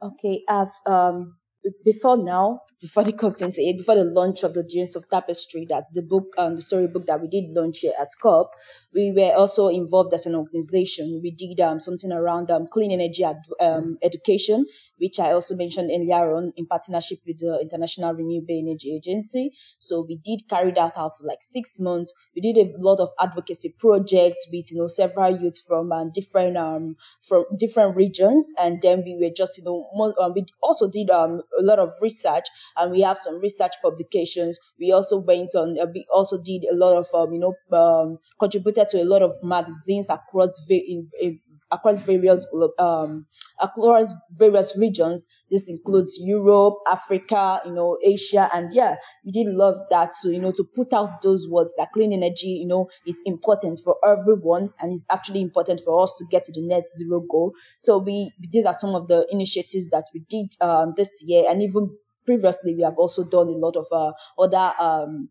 Okay, 0.00 0.44
I've 0.48 0.76
um, 0.86 1.37
before 1.84 2.16
now 2.16 2.60
before 2.80 3.02
the 3.02 3.12
COP28, 3.12 3.78
before 3.78 3.96
the 3.96 4.04
launch 4.04 4.44
of 4.44 4.54
the 4.54 4.62
Dunes 4.62 4.94
of 4.94 5.08
Tapestry, 5.08 5.66
that 5.68 5.84
the 5.94 6.02
book, 6.02 6.34
um, 6.38 6.56
the 6.56 6.62
storybook 6.62 7.06
that 7.06 7.20
we 7.20 7.28
did 7.28 7.50
launch 7.50 7.78
here 7.80 7.92
at 8.00 8.08
COP, 8.22 8.52
we 8.98 9.12
were 9.12 9.32
also 9.34 9.68
involved 9.68 10.12
as 10.12 10.26
an 10.26 10.34
organization. 10.34 11.20
We 11.22 11.30
did 11.30 11.60
um, 11.60 11.78
something 11.80 12.12
around 12.12 12.50
um, 12.50 12.66
clean 12.66 12.90
energy 12.92 13.22
ad- 13.24 13.46
um, 13.60 13.98
education, 14.02 14.66
which 14.98 15.20
I 15.20 15.30
also 15.32 15.54
mentioned 15.54 15.90
earlier 15.94 16.34
on 16.34 16.50
in 16.56 16.66
partnership 16.66 17.18
with 17.26 17.38
the 17.38 17.60
International 17.62 18.12
Renewable 18.14 18.58
Energy 18.58 18.94
Agency. 18.96 19.52
So 19.78 20.04
we 20.08 20.16
did 20.16 20.48
carry 20.50 20.72
that 20.72 20.94
out 20.96 21.12
for 21.16 21.24
like 21.24 21.42
six 21.42 21.78
months. 21.78 22.12
We 22.34 22.40
did 22.42 22.58
a 22.58 22.72
lot 22.78 22.98
of 23.00 23.10
advocacy 23.20 23.74
projects 23.78 24.48
with 24.52 24.72
you 24.72 24.78
know 24.78 24.88
several 24.88 25.30
youths 25.40 25.60
from 25.60 25.92
um, 25.92 26.10
different 26.12 26.56
um 26.56 26.96
from 27.28 27.44
different 27.56 27.96
regions, 27.96 28.52
and 28.58 28.82
then 28.82 29.04
we 29.04 29.16
were 29.20 29.32
just 29.34 29.58
you 29.58 29.64
know 29.64 29.88
more, 29.94 30.14
um, 30.20 30.32
we 30.34 30.44
also 30.62 30.90
did 30.90 31.10
um 31.10 31.42
a 31.58 31.62
lot 31.62 31.78
of 31.78 31.92
research, 32.02 32.46
and 32.76 32.90
we 32.92 33.00
have 33.02 33.18
some 33.18 33.38
research 33.40 33.72
publications. 33.82 34.58
We 34.78 34.92
also 34.92 35.20
went 35.20 35.54
on. 35.54 35.76
Uh, 35.80 35.86
we 35.94 36.06
also 36.12 36.42
did 36.42 36.64
a 36.70 36.74
lot 36.74 36.96
of 36.96 37.06
um 37.14 37.32
you 37.32 37.40
know 37.40 37.54
um 37.76 38.18
contributed 38.40 38.87
to 38.90 39.02
a 39.02 39.04
lot 39.04 39.22
of 39.22 39.34
magazines 39.42 40.10
across 40.10 40.60
in, 40.68 41.08
in 41.20 41.40
across 41.70 42.00
various 42.00 42.46
um, 42.78 43.26
across 43.60 44.12
various 44.36 44.76
regions. 44.78 45.26
This 45.50 45.68
includes 45.68 46.18
Europe, 46.20 46.78
Africa, 46.90 47.60
you 47.64 47.72
know, 47.72 47.98
Asia, 48.02 48.48
and 48.54 48.72
yeah, 48.72 48.96
we 49.24 49.32
did 49.32 49.46
love 49.48 49.76
that. 49.90 50.14
So 50.14 50.28
you 50.28 50.40
know, 50.40 50.52
to 50.52 50.64
put 50.64 50.92
out 50.92 51.22
those 51.22 51.46
words 51.48 51.74
that 51.76 51.92
clean 51.92 52.12
energy, 52.12 52.48
you 52.48 52.66
know, 52.66 52.88
is 53.06 53.22
important 53.24 53.80
for 53.82 53.96
everyone, 54.06 54.70
and 54.80 54.92
it's 54.92 55.06
actually 55.10 55.40
important 55.40 55.80
for 55.84 56.02
us 56.02 56.14
to 56.18 56.24
get 56.30 56.44
to 56.44 56.52
the 56.52 56.66
net 56.66 56.84
zero 56.88 57.20
goal. 57.20 57.54
So 57.78 57.98
we 57.98 58.32
these 58.50 58.64
are 58.64 58.74
some 58.74 58.94
of 58.94 59.08
the 59.08 59.26
initiatives 59.30 59.90
that 59.90 60.04
we 60.14 60.20
did 60.28 60.54
um, 60.60 60.94
this 60.96 61.22
year, 61.26 61.44
and 61.48 61.62
even 61.62 61.96
previously 62.24 62.74
we 62.74 62.82
have 62.82 62.98
also 62.98 63.24
done 63.24 63.48
a 63.48 63.52
lot 63.52 63.74
of 63.76 63.86
uh, 63.90 64.12
other 64.38 64.72
um, 64.78 65.30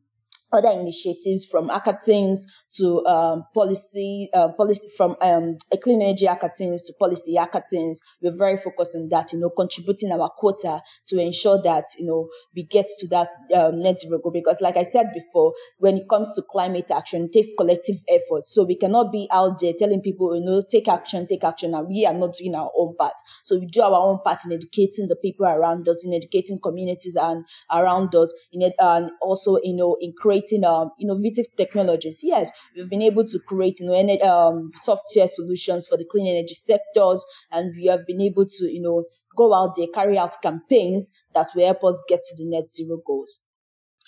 other 0.54 0.70
initiatives 0.70 1.46
from 1.46 1.70
hackathons 1.70 2.39
to 2.77 3.06
um, 3.06 3.44
policy, 3.54 4.30
uh, 4.34 4.50
policy 4.54 4.88
from 4.96 5.16
um, 5.22 5.58
clean 5.84 6.01
energy 6.01 6.25
hackathons 6.25 6.86
to 6.86 6.94
policy 7.00 7.36
hackathons. 7.36 7.98
We're 8.22 8.38
very 8.38 8.58
focused 8.58 8.96
on 8.96 9.10
that, 9.10 9.34
you 9.34 9.39
know, 9.39 9.50
contributing 9.50 10.12
our 10.12 10.30
quota 10.38 10.82
to 11.08 11.20
ensure 11.20 11.62
that, 11.63 11.86
you 11.98 12.06
know, 12.06 12.30
we 12.56 12.63
get 12.63 12.86
to 13.00 13.08
that 13.10 13.30
um, 13.54 13.82
net 13.82 14.00
zero 14.00 14.20
goal. 14.20 14.32
Because 14.32 14.62
like 14.62 14.77
I 14.77 14.84
said 14.84 15.08
before, 15.13 15.54
when 15.80 15.98
it 15.98 16.10
comes 16.10 16.34
to 16.36 16.44
climate 16.50 16.92
action, 16.92 17.25
it 17.25 17.34
takes 17.34 17.54
collective 17.58 17.98
effort. 18.10 18.46
So 18.46 18.66
we 18.66 18.75
cannot 18.75 19.12
be 19.12 19.27
out 19.32 19.60
there 19.60 19.74
telling 19.77 20.01
people, 20.01 20.36
you 20.36 20.46
know, 20.46 20.62
take 20.70 20.88
action, 20.88 21.27
take 21.27 21.44
action, 21.44 21.74
and 21.74 21.88
we 21.88 22.06
are 22.06 22.13
not 22.13 22.36
doing 22.36 22.56
our 22.56 22.72
own 22.77 22.96
part. 22.96 23.13
So 23.44 23.58
we 23.58 23.66
do 23.66 23.82
our 23.82 24.10
own 24.10 24.20
part 24.24 24.39
in 24.46 24.51
educating 24.54 25.08
the 25.08 25.18
people 25.22 25.46
around 25.46 25.88
us, 25.89 26.06
in 26.06 26.13
educating 26.13 26.60
communities 26.62 27.18
and 27.20 27.46
around 27.72 28.16
us, 28.16 28.34
in 28.54 28.62
it, 28.62 28.74
and 28.80 29.12
also, 29.22 29.58
you 29.63 29.75
know, 29.75 29.98
in 30.00 30.13
creating 30.18 30.37
creating 30.38 30.63
um, 30.63 30.91
innovative 31.00 31.46
technologies. 31.56 32.20
Yes, 32.24 32.51
we've 32.75 32.89
been 32.89 33.01
able 33.01 33.25
to 33.25 33.39
create 33.39 33.79
you 33.79 33.88
know, 33.88 34.27
um, 34.27 34.72
software 34.75 35.27
solutions 35.27 35.88
for 35.88 35.98
the 35.98 36.06
clean 36.06 36.27
energy 36.27 36.53
sectors, 36.53 37.25
and 37.51 37.74
we 37.75 37.86
have 37.86 38.06
been 38.06 38.22
able 38.22 38.46
to, 38.46 38.65
you 38.65 38.82
know, 38.82 39.06
go 39.36 39.53
out 39.53 39.75
there, 39.75 39.88
carry 39.94 40.17
out 40.17 40.41
campaigns 40.41 41.12
that 41.34 41.50
will 41.56 41.65
help 41.65 41.84
us 41.84 42.01
get 42.08 42.22
to 42.22 42.36
the 42.38 42.50
net 42.50 42.70
zero 42.70 43.00
goals. 43.06 43.39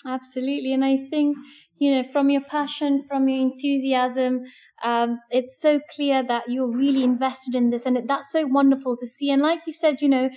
Absolutely. 0.06 0.72
And 0.72 0.82
I 0.82 1.06
think, 1.10 1.36
you 1.78 1.92
know, 1.92 2.08
from 2.10 2.30
your 2.30 2.40
passion, 2.40 3.04
from 3.06 3.28
your 3.28 3.38
enthusiasm, 3.38 4.44
um, 4.82 5.20
it's 5.30 5.60
so 5.60 5.78
clear 5.94 6.26
that 6.26 6.48
you're 6.48 6.70
really 6.70 7.04
invested 7.04 7.54
in 7.54 7.68
this. 7.68 7.84
And 7.84 8.08
that's 8.08 8.32
so 8.32 8.46
wonderful 8.46 8.96
to 8.96 9.06
see. 9.06 9.30
And 9.30 9.42
like 9.42 9.60
you 9.66 9.74
said, 9.74 10.00
you 10.00 10.08
know, 10.08 10.30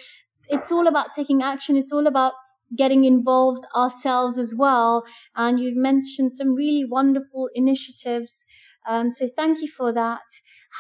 it's 0.50 0.70
all 0.70 0.88
about 0.88 1.14
taking 1.16 1.42
action. 1.42 1.78
It's 1.78 1.94
all 1.94 2.08
about 2.08 2.34
getting 2.76 3.06
involved 3.06 3.66
ourselves 3.76 4.38
as 4.38 4.54
well. 4.56 5.04
And 5.36 5.60
you've 5.60 5.76
mentioned 5.76 6.34
some 6.34 6.56
really 6.56 6.86
wonderful 6.86 7.50
initiatives. 7.54 8.46
Um, 8.88 9.12
so 9.12 9.28
thank 9.28 9.62
you 9.62 9.68
for 9.68 9.94
that. 9.94 10.22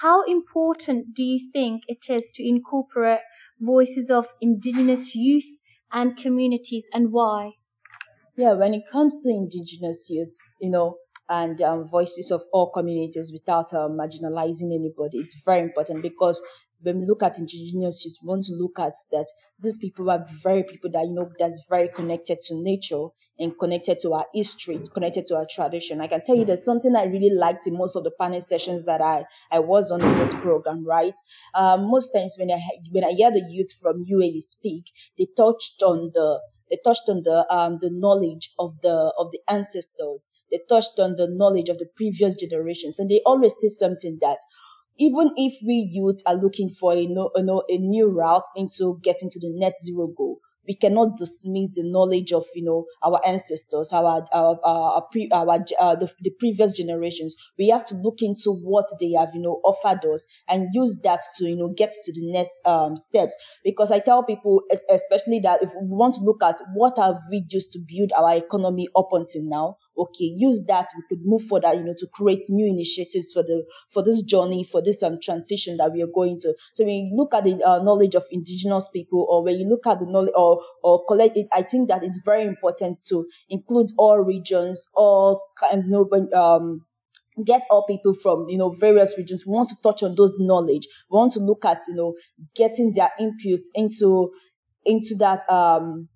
How 0.01 0.23
important 0.23 1.13
do 1.13 1.23
you 1.23 1.39
think 1.51 1.83
it 1.88 2.09
is 2.09 2.31
to 2.35 2.47
incorporate 2.47 3.21
voices 3.59 4.09
of 4.09 4.27
indigenous 4.41 5.15
youth 5.15 5.50
and 5.91 6.17
communities 6.17 6.85
and 6.93 7.12
why? 7.12 7.51
Yeah, 8.35 8.53
when 8.53 8.73
it 8.73 8.83
comes 8.91 9.23
to 9.23 9.29
indigenous 9.29 10.07
youth, 10.09 10.35
you 10.59 10.71
know, 10.71 10.97
and 11.29 11.62
um, 11.62 11.85
voices 11.85 12.31
of 12.31 12.41
all 12.51 12.71
communities 12.71 13.31
without 13.31 13.73
uh, 13.73 13.88
marginalizing 13.88 14.73
anybody, 14.73 15.19
it's 15.19 15.39
very 15.45 15.62
important 15.62 16.01
because 16.01 16.41
when 16.83 16.99
we 16.99 17.05
look 17.05 17.23
at 17.23 17.37
indigenous 17.37 18.05
youth, 18.05 18.17
we 18.21 18.27
want 18.27 18.43
to 18.43 18.53
look 18.53 18.77
at 18.79 18.93
that 19.11 19.27
these 19.59 19.77
people 19.77 20.09
are 20.11 20.25
very 20.43 20.63
people 20.63 20.91
that 20.91 21.05
you 21.05 21.13
know 21.13 21.31
that's 21.39 21.65
very 21.69 21.87
connected 21.87 22.39
to 22.47 22.55
nature 22.55 23.07
and 23.39 23.57
connected 23.57 23.97
to 23.99 24.13
our 24.13 24.25
history, 24.33 24.79
connected 24.93 25.25
to 25.25 25.35
our 25.35 25.47
tradition. 25.49 26.01
I 26.01 26.07
can 26.07 26.23
tell 26.23 26.35
you 26.35 26.45
there's 26.45 26.63
something 26.63 26.95
I 26.95 27.05
really 27.05 27.31
liked 27.31 27.65
in 27.65 27.77
most 27.77 27.95
of 27.95 28.03
the 28.03 28.11
panel 28.11 28.41
sessions 28.41 28.85
that 28.85 29.01
I, 29.01 29.25
I 29.51 29.59
was 29.59 29.91
on 29.91 30.01
in 30.01 30.15
this 30.17 30.33
program, 30.35 30.85
right? 30.85 31.15
Um, 31.55 31.89
most 31.89 32.11
times 32.11 32.35
when 32.37 32.51
I 32.51 32.59
when 32.91 33.03
I 33.03 33.11
hear 33.11 33.31
the 33.31 33.43
youth 33.49 33.73
from 33.81 34.05
UAE 34.05 34.41
speak, 34.41 34.85
they 35.17 35.27
touched 35.35 35.81
on 35.81 36.11
the 36.13 36.41
they 36.69 36.79
touched 36.83 37.07
on 37.09 37.21
the 37.23 37.45
um, 37.53 37.77
the 37.79 37.89
knowledge 37.91 38.51
of 38.57 38.79
the 38.81 39.13
of 39.17 39.31
the 39.31 39.39
ancestors. 39.47 40.29
They 40.51 40.59
touched 40.69 40.99
on 40.99 41.15
the 41.15 41.27
knowledge 41.29 41.69
of 41.69 41.77
the 41.77 41.87
previous 41.95 42.35
generations, 42.35 42.99
and 42.99 43.09
they 43.09 43.21
always 43.25 43.55
say 43.59 43.67
something 43.67 44.17
that 44.21 44.39
even 44.97 45.31
if 45.38 45.53
we 45.65 45.89
youths 45.91 46.23
are 46.25 46.35
looking 46.35 46.69
for 46.69 46.93
a, 46.93 47.05
a, 47.05 47.43
no, 47.43 47.63
a 47.69 47.77
new 47.77 48.07
route 48.07 48.43
into 48.55 49.00
getting 49.01 49.29
to 49.29 49.39
the 49.39 49.50
net 49.53 49.73
zero 49.83 50.07
goal, 50.07 50.39
we 50.67 50.75
cannot 50.75 51.17
dismiss 51.17 51.75
the 51.75 51.83
knowledge 51.83 52.31
of 52.31 52.45
you 52.55 52.63
know 52.63 52.85
our 53.03 53.19
ancestors, 53.25 53.91
our 53.91 54.25
our 54.33 54.59
our, 54.63 55.01
pre, 55.12 55.29
our 55.33 55.59
uh, 55.79 55.95
the, 55.95 56.09
the 56.21 56.31
previous 56.39 56.71
generations. 56.73 57.35
We 57.57 57.67
have 57.69 57.83
to 57.85 57.95
look 57.95 58.21
into 58.21 58.51
what 58.51 58.85
they 59.00 59.12
have 59.12 59.29
you 59.33 59.41
know 59.41 59.59
offered 59.65 60.05
us 60.05 60.25
and 60.47 60.69
use 60.73 61.01
that 61.03 61.21
to 61.38 61.45
you 61.45 61.57
know 61.57 61.69
get 61.69 61.91
to 62.05 62.13
the 62.13 62.31
next 62.31 62.62
um, 62.65 62.95
steps. 62.95 63.35
Because 63.63 63.91
I 63.91 64.00
tell 64.00 64.23
people, 64.23 64.62
especially 64.89 65.39
that 65.41 65.62
if 65.63 65.69
we 65.73 65.88
want 65.88 66.15
to 66.15 66.21
look 66.23 66.41
at 66.43 66.62
what 66.73 66.97
have 66.97 67.15
we 67.29 67.45
used 67.50 67.71
to 67.73 67.79
build 67.88 68.12
our 68.17 68.33
economy 68.35 68.88
up 68.95 69.09
until 69.12 69.43
now, 69.43 69.77
okay, 69.97 70.25
use 70.25 70.62
that. 70.67 70.89
We 70.95 71.03
could 71.09 71.25
move 71.25 71.43
further, 71.43 71.73
you 71.73 71.83
know, 71.83 71.93
to 71.97 72.07
create 72.07 72.43
new 72.50 72.65
initiatives 72.65 73.33
for 73.33 73.43
the 73.43 73.65
for 73.89 74.03
this 74.03 74.21
journey, 74.23 74.63
for 74.63 74.81
this 74.81 75.03
um, 75.03 75.19
transition 75.21 75.77
that 75.77 75.91
we 75.91 76.01
are 76.01 76.07
going 76.13 76.39
to. 76.39 76.53
So 76.71 76.83
when 76.85 77.07
you 77.07 77.17
look 77.17 77.33
at 77.33 77.43
the 77.43 77.62
uh, 77.63 77.83
knowledge 77.83 78.15
of 78.15 78.25
indigenous 78.31 78.89
people, 78.89 79.25
or 79.29 79.43
when 79.43 79.59
you 79.59 79.67
look 79.67 79.85
at 79.88 80.00
the 80.00 80.05
knowledge 80.05 80.33
or 80.35 80.63
or 80.83 81.05
collect 81.05 81.38
it, 81.38 81.47
I 81.53 81.63
think 81.63 81.89
that 81.89 82.03
it's 82.03 82.19
very 82.25 82.43
important 82.43 83.00
to 83.09 83.25
include 83.50 83.91
all 83.97 84.19
regions, 84.19 84.89
all 84.95 85.41
kind 85.59 85.83
of 85.93 86.33
um 86.33 86.85
get 87.45 87.63
all 87.69 87.85
people 87.85 88.13
from 88.13 88.47
you 88.47 88.57
know 88.57 88.69
various 88.69 89.17
regions 89.17 89.45
we 89.45 89.51
want 89.53 89.67
to 89.67 89.75
touch 89.81 90.03
on 90.03 90.13
those 90.15 90.35
knowledge 90.38 90.88
we 91.09 91.17
want 91.17 91.33
to 91.33 91.39
look 91.39 91.65
at 91.65 91.79
you 91.88 91.95
know 91.95 92.13
getting 92.55 92.91
their 92.93 93.09
input 93.19 93.59
into 93.73 94.31
into 94.85 95.15
that 95.17 95.47
um 95.50 96.07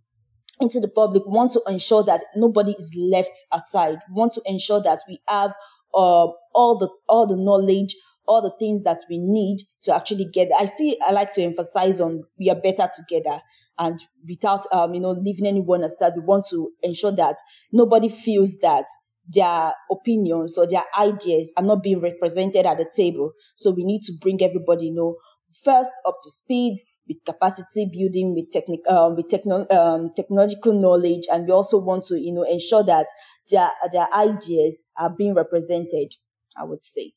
into 0.59 0.79
the 0.79 0.87
public 0.87 1.25
we 1.25 1.31
want 1.31 1.51
to 1.53 1.61
ensure 1.67 2.03
that 2.03 2.23
nobody 2.35 2.73
is 2.73 2.95
left 2.97 3.37
aside. 3.53 3.99
We 4.09 4.19
want 4.19 4.33
to 4.33 4.41
ensure 4.45 4.81
that 4.83 5.01
we 5.07 5.21
have 5.27 5.51
uh, 5.93 6.27
all 6.53 6.77
the 6.77 6.89
all 7.07 7.27
the 7.27 7.37
knowledge 7.37 7.95
all 8.27 8.41
the 8.41 8.53
things 8.59 8.83
that 8.83 8.99
we 9.09 9.17
need 9.17 9.57
to 9.81 9.95
actually 9.95 10.25
get 10.25 10.49
i 10.59 10.65
see 10.65 10.97
i 11.05 11.11
like 11.11 11.33
to 11.33 11.41
emphasize 11.41 11.99
on 12.01 12.23
we 12.39 12.49
are 12.49 12.59
better 12.61 12.87
together. 12.95 13.41
And 13.79 14.03
without 14.27 14.65
um, 14.71 14.93
you 14.95 14.99
know 14.99 15.11
leaving 15.11 15.45
anyone 15.45 15.83
aside 15.83 16.13
we 16.15 16.23
want 16.23 16.45
to 16.49 16.71
ensure 16.81 17.11
that 17.11 17.37
nobody 17.71 18.09
feels 18.09 18.57
that 18.61 18.85
their 19.29 19.73
opinions 19.91 20.57
or 20.57 20.67
their 20.67 20.83
ideas 20.97 21.53
are 21.57 21.63
not 21.63 21.83
being 21.83 21.99
represented 22.01 22.65
at 22.65 22.77
the 22.77 22.89
table. 22.95 23.33
So 23.55 23.71
we 23.71 23.83
need 23.83 24.01
to 24.03 24.13
bring 24.19 24.41
everybody 24.41 24.87
you 24.87 24.95
know 24.95 25.15
first 25.63 25.91
up 26.05 26.15
to 26.23 26.29
speed 26.29 26.77
with 27.07 27.23
capacity 27.25 27.89
building, 27.91 28.33
with 28.35 28.49
technical, 28.49 28.93
um, 28.93 29.15
with 29.15 29.27
techno- 29.27 29.67
um, 29.71 30.11
technological 30.15 30.73
knowledge, 30.73 31.27
and 31.31 31.45
we 31.47 31.51
also 31.53 31.77
want 31.79 32.03
to, 32.05 32.19
you 32.19 32.33
know, 32.33 32.43
ensure 32.43 32.83
that 32.83 33.07
their 33.49 33.71
their 33.91 34.07
ideas 34.13 34.83
are 34.97 35.09
being 35.09 35.33
represented. 35.33 36.13
I 36.57 36.63
would 36.63 36.83
say. 36.83 37.13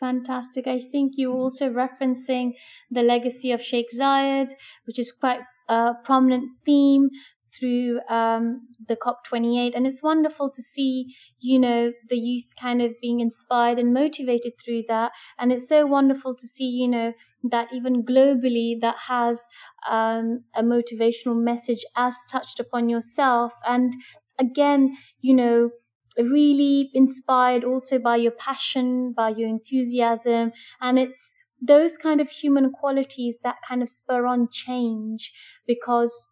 Fantastic. 0.00 0.66
I 0.66 0.80
think 0.80 1.12
you're 1.16 1.32
also 1.34 1.70
referencing 1.70 2.52
the 2.90 3.02
legacy 3.02 3.52
of 3.52 3.62
Sheikh 3.62 3.88
Zayed, 3.94 4.50
which 4.84 4.98
is 4.98 5.12
quite 5.12 5.42
a 5.68 5.94
prominent 6.04 6.50
theme 6.64 7.08
through 7.58 8.00
um, 8.08 8.68
the 8.88 8.96
COP28. 8.96 9.74
And 9.74 9.86
it's 9.86 10.02
wonderful 10.02 10.50
to 10.50 10.62
see, 10.62 11.14
you 11.40 11.58
know, 11.58 11.92
the 12.08 12.16
youth 12.16 12.46
kind 12.60 12.82
of 12.82 12.92
being 13.00 13.20
inspired 13.20 13.78
and 13.78 13.92
motivated 13.92 14.52
through 14.62 14.84
that. 14.88 15.12
And 15.38 15.52
it's 15.52 15.68
so 15.68 15.86
wonderful 15.86 16.34
to 16.34 16.48
see, 16.48 16.68
you 16.68 16.88
know, 16.88 17.12
that 17.50 17.72
even 17.72 18.04
globally 18.04 18.80
that 18.80 18.96
has 19.08 19.46
um, 19.88 20.44
a 20.54 20.62
motivational 20.62 21.42
message 21.42 21.84
as 21.96 22.16
touched 22.30 22.60
upon 22.60 22.88
yourself. 22.88 23.52
And 23.66 23.92
again, 24.38 24.96
you 25.20 25.34
know, 25.34 25.70
really 26.18 26.90
inspired 26.94 27.64
also 27.64 27.98
by 27.98 28.16
your 28.16 28.32
passion, 28.32 29.12
by 29.12 29.30
your 29.30 29.48
enthusiasm. 29.48 30.52
And 30.80 30.98
it's 30.98 31.34
those 31.60 31.96
kind 31.96 32.20
of 32.20 32.28
human 32.28 32.72
qualities 32.72 33.38
that 33.44 33.56
kind 33.66 33.82
of 33.82 33.88
spur 33.88 34.26
on 34.26 34.48
change 34.50 35.32
because 35.66 36.28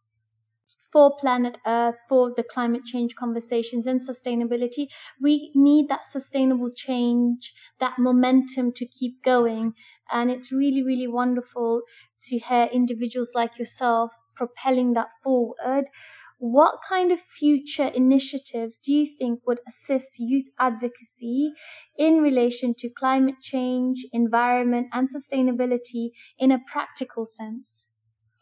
for 0.93 1.17
planet 1.17 1.59
Earth, 1.67 1.97
for 2.09 2.33
the 2.35 2.43
climate 2.43 2.85
change 2.85 3.15
conversations 3.17 3.87
and 3.87 4.01
sustainability. 4.01 4.89
We 5.21 5.53
need 5.55 5.89
that 5.89 6.07
sustainable 6.07 6.71
change, 6.71 7.53
that 7.79 7.99
momentum 7.99 8.73
to 8.73 8.87
keep 8.87 9.23
going. 9.23 9.75
And 10.11 10.31
it's 10.31 10.53
really, 10.53 10.83
really 10.83 11.09
wonderful 11.09 11.83
to 12.29 12.39
hear 12.39 12.65
individuals 12.73 13.33
like 13.35 13.59
yourself 13.59 14.11
propelling 14.35 14.95
that 14.95 15.09
forward. 15.23 15.85
What 16.39 16.81
kind 16.89 17.13
of 17.13 17.21
future 17.21 17.87
initiatives 17.87 18.79
do 18.79 18.93
you 18.93 19.07
think 19.07 19.47
would 19.47 19.61
assist 19.69 20.19
youth 20.19 20.47
advocacy 20.59 21.53
in 21.97 22.21
relation 22.21 22.75
to 22.79 22.89
climate 22.91 23.37
change, 23.41 24.05
environment, 24.13 24.89
and 24.93 25.09
sustainability 25.09 26.11
in 26.39 26.51
a 26.51 26.59
practical 26.67 27.27
sense? 27.27 27.91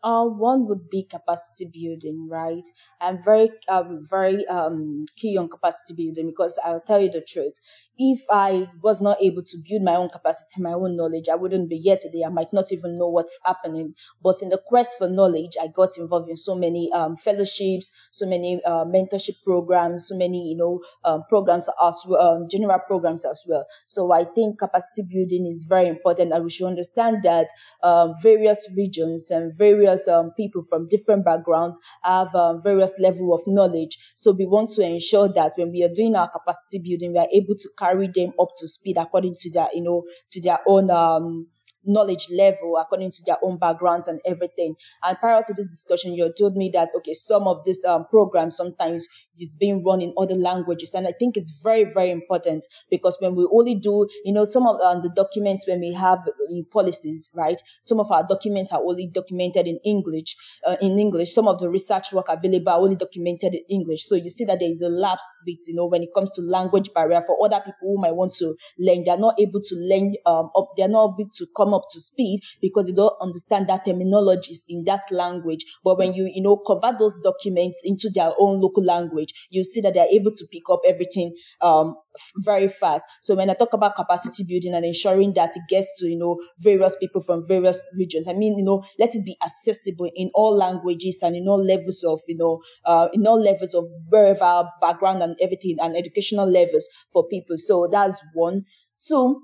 Uh, 0.02 0.24
one 0.26 0.66
would 0.66 0.88
be 0.90 1.02
capacity 1.02 1.66
building, 1.72 2.28
right? 2.28 2.68
I'm 3.00 3.20
very, 3.22 3.50
um, 3.68 4.04
very 4.04 4.46
um, 4.46 5.04
key 5.16 5.36
on 5.36 5.48
capacity 5.48 5.94
building 5.94 6.28
because 6.28 6.58
I'll 6.64 6.80
tell 6.80 7.00
you 7.00 7.10
the 7.10 7.20
truth 7.20 7.54
if 7.98 8.24
I 8.30 8.68
was 8.82 9.00
not 9.00 9.18
able 9.20 9.42
to 9.42 9.58
build 9.68 9.82
my 9.82 9.96
own 9.96 10.08
capacity, 10.08 10.62
my 10.62 10.72
own 10.72 10.96
knowledge, 10.96 11.28
I 11.28 11.34
wouldn't 11.34 11.68
be 11.68 11.78
here 11.78 11.96
today. 12.00 12.22
I 12.24 12.28
might 12.28 12.52
not 12.52 12.70
even 12.72 12.94
know 12.94 13.08
what's 13.08 13.40
happening. 13.44 13.94
But 14.22 14.40
in 14.40 14.50
the 14.50 14.58
quest 14.64 14.96
for 14.98 15.08
knowledge, 15.08 15.56
I 15.60 15.66
got 15.66 15.98
involved 15.98 16.30
in 16.30 16.36
so 16.36 16.54
many 16.54 16.92
um, 16.92 17.16
fellowships, 17.16 17.90
so 18.12 18.26
many 18.26 18.62
uh, 18.64 18.84
mentorship 18.84 19.42
programs, 19.44 20.08
so 20.08 20.16
many 20.16 20.48
you 20.48 20.56
know 20.56 20.80
um, 21.04 21.24
programs 21.28 21.68
as 21.82 22.02
well, 22.06 22.20
um, 22.42 22.48
general 22.48 22.78
programs 22.86 23.24
as 23.24 23.42
well. 23.48 23.66
So 23.86 24.12
I 24.12 24.24
think 24.24 24.58
capacity 24.58 25.02
building 25.02 25.46
is 25.46 25.66
very 25.68 25.88
important, 25.88 26.32
and 26.32 26.44
we 26.44 26.50
should 26.50 26.66
understand 26.68 27.24
that 27.24 27.48
um, 27.82 28.14
various 28.22 28.68
regions 28.76 29.30
and 29.30 29.52
various 29.56 30.06
um, 30.08 30.30
people 30.36 30.62
from 30.62 30.86
different 30.88 31.24
backgrounds 31.24 31.78
have 32.02 32.34
um, 32.34 32.62
various 32.62 32.98
level 32.98 33.34
of 33.34 33.42
knowledge. 33.46 33.98
So 34.14 34.32
we 34.32 34.46
want 34.46 34.70
to 34.70 34.82
ensure 34.82 35.28
that 35.32 35.52
when 35.56 35.72
we 35.72 35.82
are 35.82 35.92
doing 35.92 36.14
our 36.14 36.28
capacity 36.30 36.78
building, 36.78 37.12
we 37.12 37.18
are 37.18 37.28
able 37.32 37.54
to 37.56 37.68
carry 37.88 38.08
them 38.14 38.32
up 38.40 38.48
to 38.58 38.68
speed 38.68 38.96
according 38.98 39.34
to 39.34 39.50
their, 39.52 39.68
you 39.72 39.82
know, 39.82 40.04
to 40.30 40.40
their 40.40 40.58
own 40.66 40.90
um, 40.90 41.46
knowledge 41.84 42.26
level 42.30 42.76
according 42.76 43.10
to 43.10 43.22
their 43.24 43.38
own 43.42 43.56
backgrounds 43.58 44.08
and 44.08 44.20
everything. 44.26 44.74
And 45.02 45.16
prior 45.18 45.42
to 45.42 45.54
this 45.54 45.70
discussion, 45.70 46.14
you 46.14 46.32
told 46.38 46.56
me 46.56 46.70
that 46.74 46.90
okay, 46.96 47.14
some 47.14 47.46
of 47.46 47.64
these 47.64 47.84
um, 47.84 48.04
programs 48.10 48.56
sometimes 48.56 49.06
it's 49.38 49.56
being 49.56 49.84
run 49.84 50.00
in 50.00 50.14
other 50.18 50.34
languages, 50.34 50.94
and 50.94 51.06
I 51.06 51.12
think 51.18 51.36
it's 51.36 51.50
very 51.62 51.84
very 51.84 52.10
important 52.10 52.66
because 52.90 53.16
when 53.20 53.34
we 53.34 53.46
only 53.52 53.74
do, 53.74 54.08
you 54.24 54.32
know, 54.32 54.44
some 54.44 54.66
of 54.66 54.80
um, 54.80 55.02
the 55.02 55.10
documents 55.10 55.66
when 55.66 55.80
we 55.80 55.92
have 55.92 56.18
in 56.50 56.64
policies, 56.72 57.30
right? 57.34 57.60
Some 57.82 58.00
of 58.00 58.10
our 58.10 58.26
documents 58.26 58.72
are 58.72 58.80
only 58.80 59.06
documented 59.06 59.66
in 59.66 59.78
English. 59.84 60.36
Uh, 60.66 60.76
in 60.80 60.98
English, 60.98 61.32
some 61.32 61.48
of 61.48 61.58
the 61.58 61.68
research 61.68 62.12
work 62.12 62.26
available 62.28 62.72
are 62.72 62.80
only 62.80 62.96
documented 62.96 63.54
in 63.54 63.64
English. 63.68 64.06
So 64.06 64.14
you 64.14 64.30
see 64.30 64.44
that 64.46 64.58
there 64.60 64.70
is 64.70 64.82
a 64.82 64.88
lapse 64.88 65.36
bit, 65.44 65.58
you 65.66 65.74
know, 65.74 65.86
when 65.86 66.02
it 66.02 66.10
comes 66.14 66.32
to 66.32 66.42
language 66.42 66.90
barrier 66.94 67.22
for 67.26 67.36
other 67.44 67.60
people 67.64 67.94
who 67.94 68.00
might 68.00 68.14
want 68.14 68.32
to 68.34 68.54
learn. 68.78 69.04
They're 69.04 69.18
not 69.18 69.40
able 69.40 69.60
to 69.60 69.74
learn 69.76 70.14
um, 70.26 70.50
up. 70.56 70.70
They're 70.76 70.88
not 70.88 71.14
able 71.18 71.30
to 71.30 71.46
come 71.56 71.74
up 71.74 71.84
to 71.90 72.00
speed 72.00 72.40
because 72.60 72.86
they 72.86 72.92
don't 72.92 73.14
understand 73.20 73.68
that 73.68 73.86
terminologies 73.86 74.64
in 74.68 74.84
that 74.84 75.02
language. 75.10 75.64
But 75.84 75.98
when 75.98 76.14
you, 76.14 76.30
you 76.32 76.42
know, 76.42 76.56
convert 76.56 76.98
those 76.98 77.18
documents 77.22 77.82
into 77.84 78.10
their 78.10 78.32
own 78.38 78.60
local 78.60 78.84
language, 78.84 79.27
you 79.50 79.64
see 79.64 79.80
that 79.80 79.94
they're 79.94 80.06
able 80.10 80.32
to 80.32 80.46
pick 80.52 80.62
up 80.70 80.80
everything 80.86 81.34
um, 81.60 81.94
very 82.38 82.68
fast. 82.68 83.06
So 83.22 83.34
when 83.34 83.50
I 83.50 83.54
talk 83.54 83.72
about 83.72 83.96
capacity 83.96 84.44
building 84.48 84.74
and 84.74 84.84
ensuring 84.84 85.34
that 85.34 85.56
it 85.56 85.62
gets 85.68 85.98
to, 86.00 86.06
you 86.06 86.18
know, 86.18 86.38
various 86.58 86.96
people 86.96 87.20
from 87.20 87.46
various 87.46 87.80
regions, 87.96 88.28
I 88.28 88.32
mean, 88.32 88.58
you 88.58 88.64
know, 88.64 88.84
let 88.98 89.14
it 89.14 89.24
be 89.24 89.36
accessible 89.42 90.10
in 90.14 90.30
all 90.34 90.56
languages 90.56 91.20
and 91.22 91.36
in 91.36 91.48
all 91.48 91.62
levels 91.62 92.04
of, 92.04 92.20
you 92.26 92.36
know, 92.36 92.60
uh, 92.84 93.08
in 93.12 93.26
all 93.26 93.40
levels 93.40 93.74
of 93.74 93.84
wherever 94.08 94.68
background 94.80 95.22
and 95.22 95.36
everything 95.40 95.76
and 95.80 95.96
educational 95.96 96.50
levels 96.50 96.88
for 97.12 97.26
people. 97.28 97.56
So 97.56 97.88
that's 97.90 98.20
one. 98.34 98.64
Two, 99.06 99.42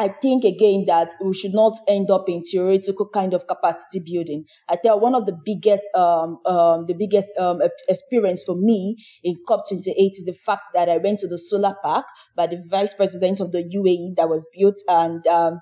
I 0.00 0.08
think 0.08 0.44
again 0.44 0.86
that 0.86 1.14
we 1.22 1.34
should 1.34 1.52
not 1.52 1.76
end 1.86 2.10
up 2.10 2.26
in 2.26 2.40
theoretical 2.42 3.06
kind 3.10 3.34
of 3.34 3.46
capacity 3.46 4.00
building. 4.00 4.46
I 4.66 4.76
tell 4.76 4.98
one 4.98 5.14
of 5.14 5.26
the 5.26 5.38
biggest, 5.44 5.84
um, 5.94 6.38
um, 6.46 6.86
the 6.86 6.94
biggest 6.94 7.28
um, 7.38 7.60
experience 7.86 8.42
for 8.42 8.56
me 8.56 8.96
in 9.22 9.36
COP28 9.46 10.12
is 10.12 10.24
the 10.24 10.32
fact 10.32 10.70
that 10.72 10.88
I 10.88 10.96
went 10.96 11.18
to 11.18 11.28
the 11.28 11.36
solar 11.36 11.76
park 11.82 12.06
by 12.34 12.46
the 12.46 12.64
vice 12.70 12.94
president 12.94 13.40
of 13.40 13.52
the 13.52 13.62
UAE 13.62 14.16
that 14.16 14.30
was 14.30 14.48
built 14.58 14.76
and. 14.88 15.26
Um, 15.26 15.60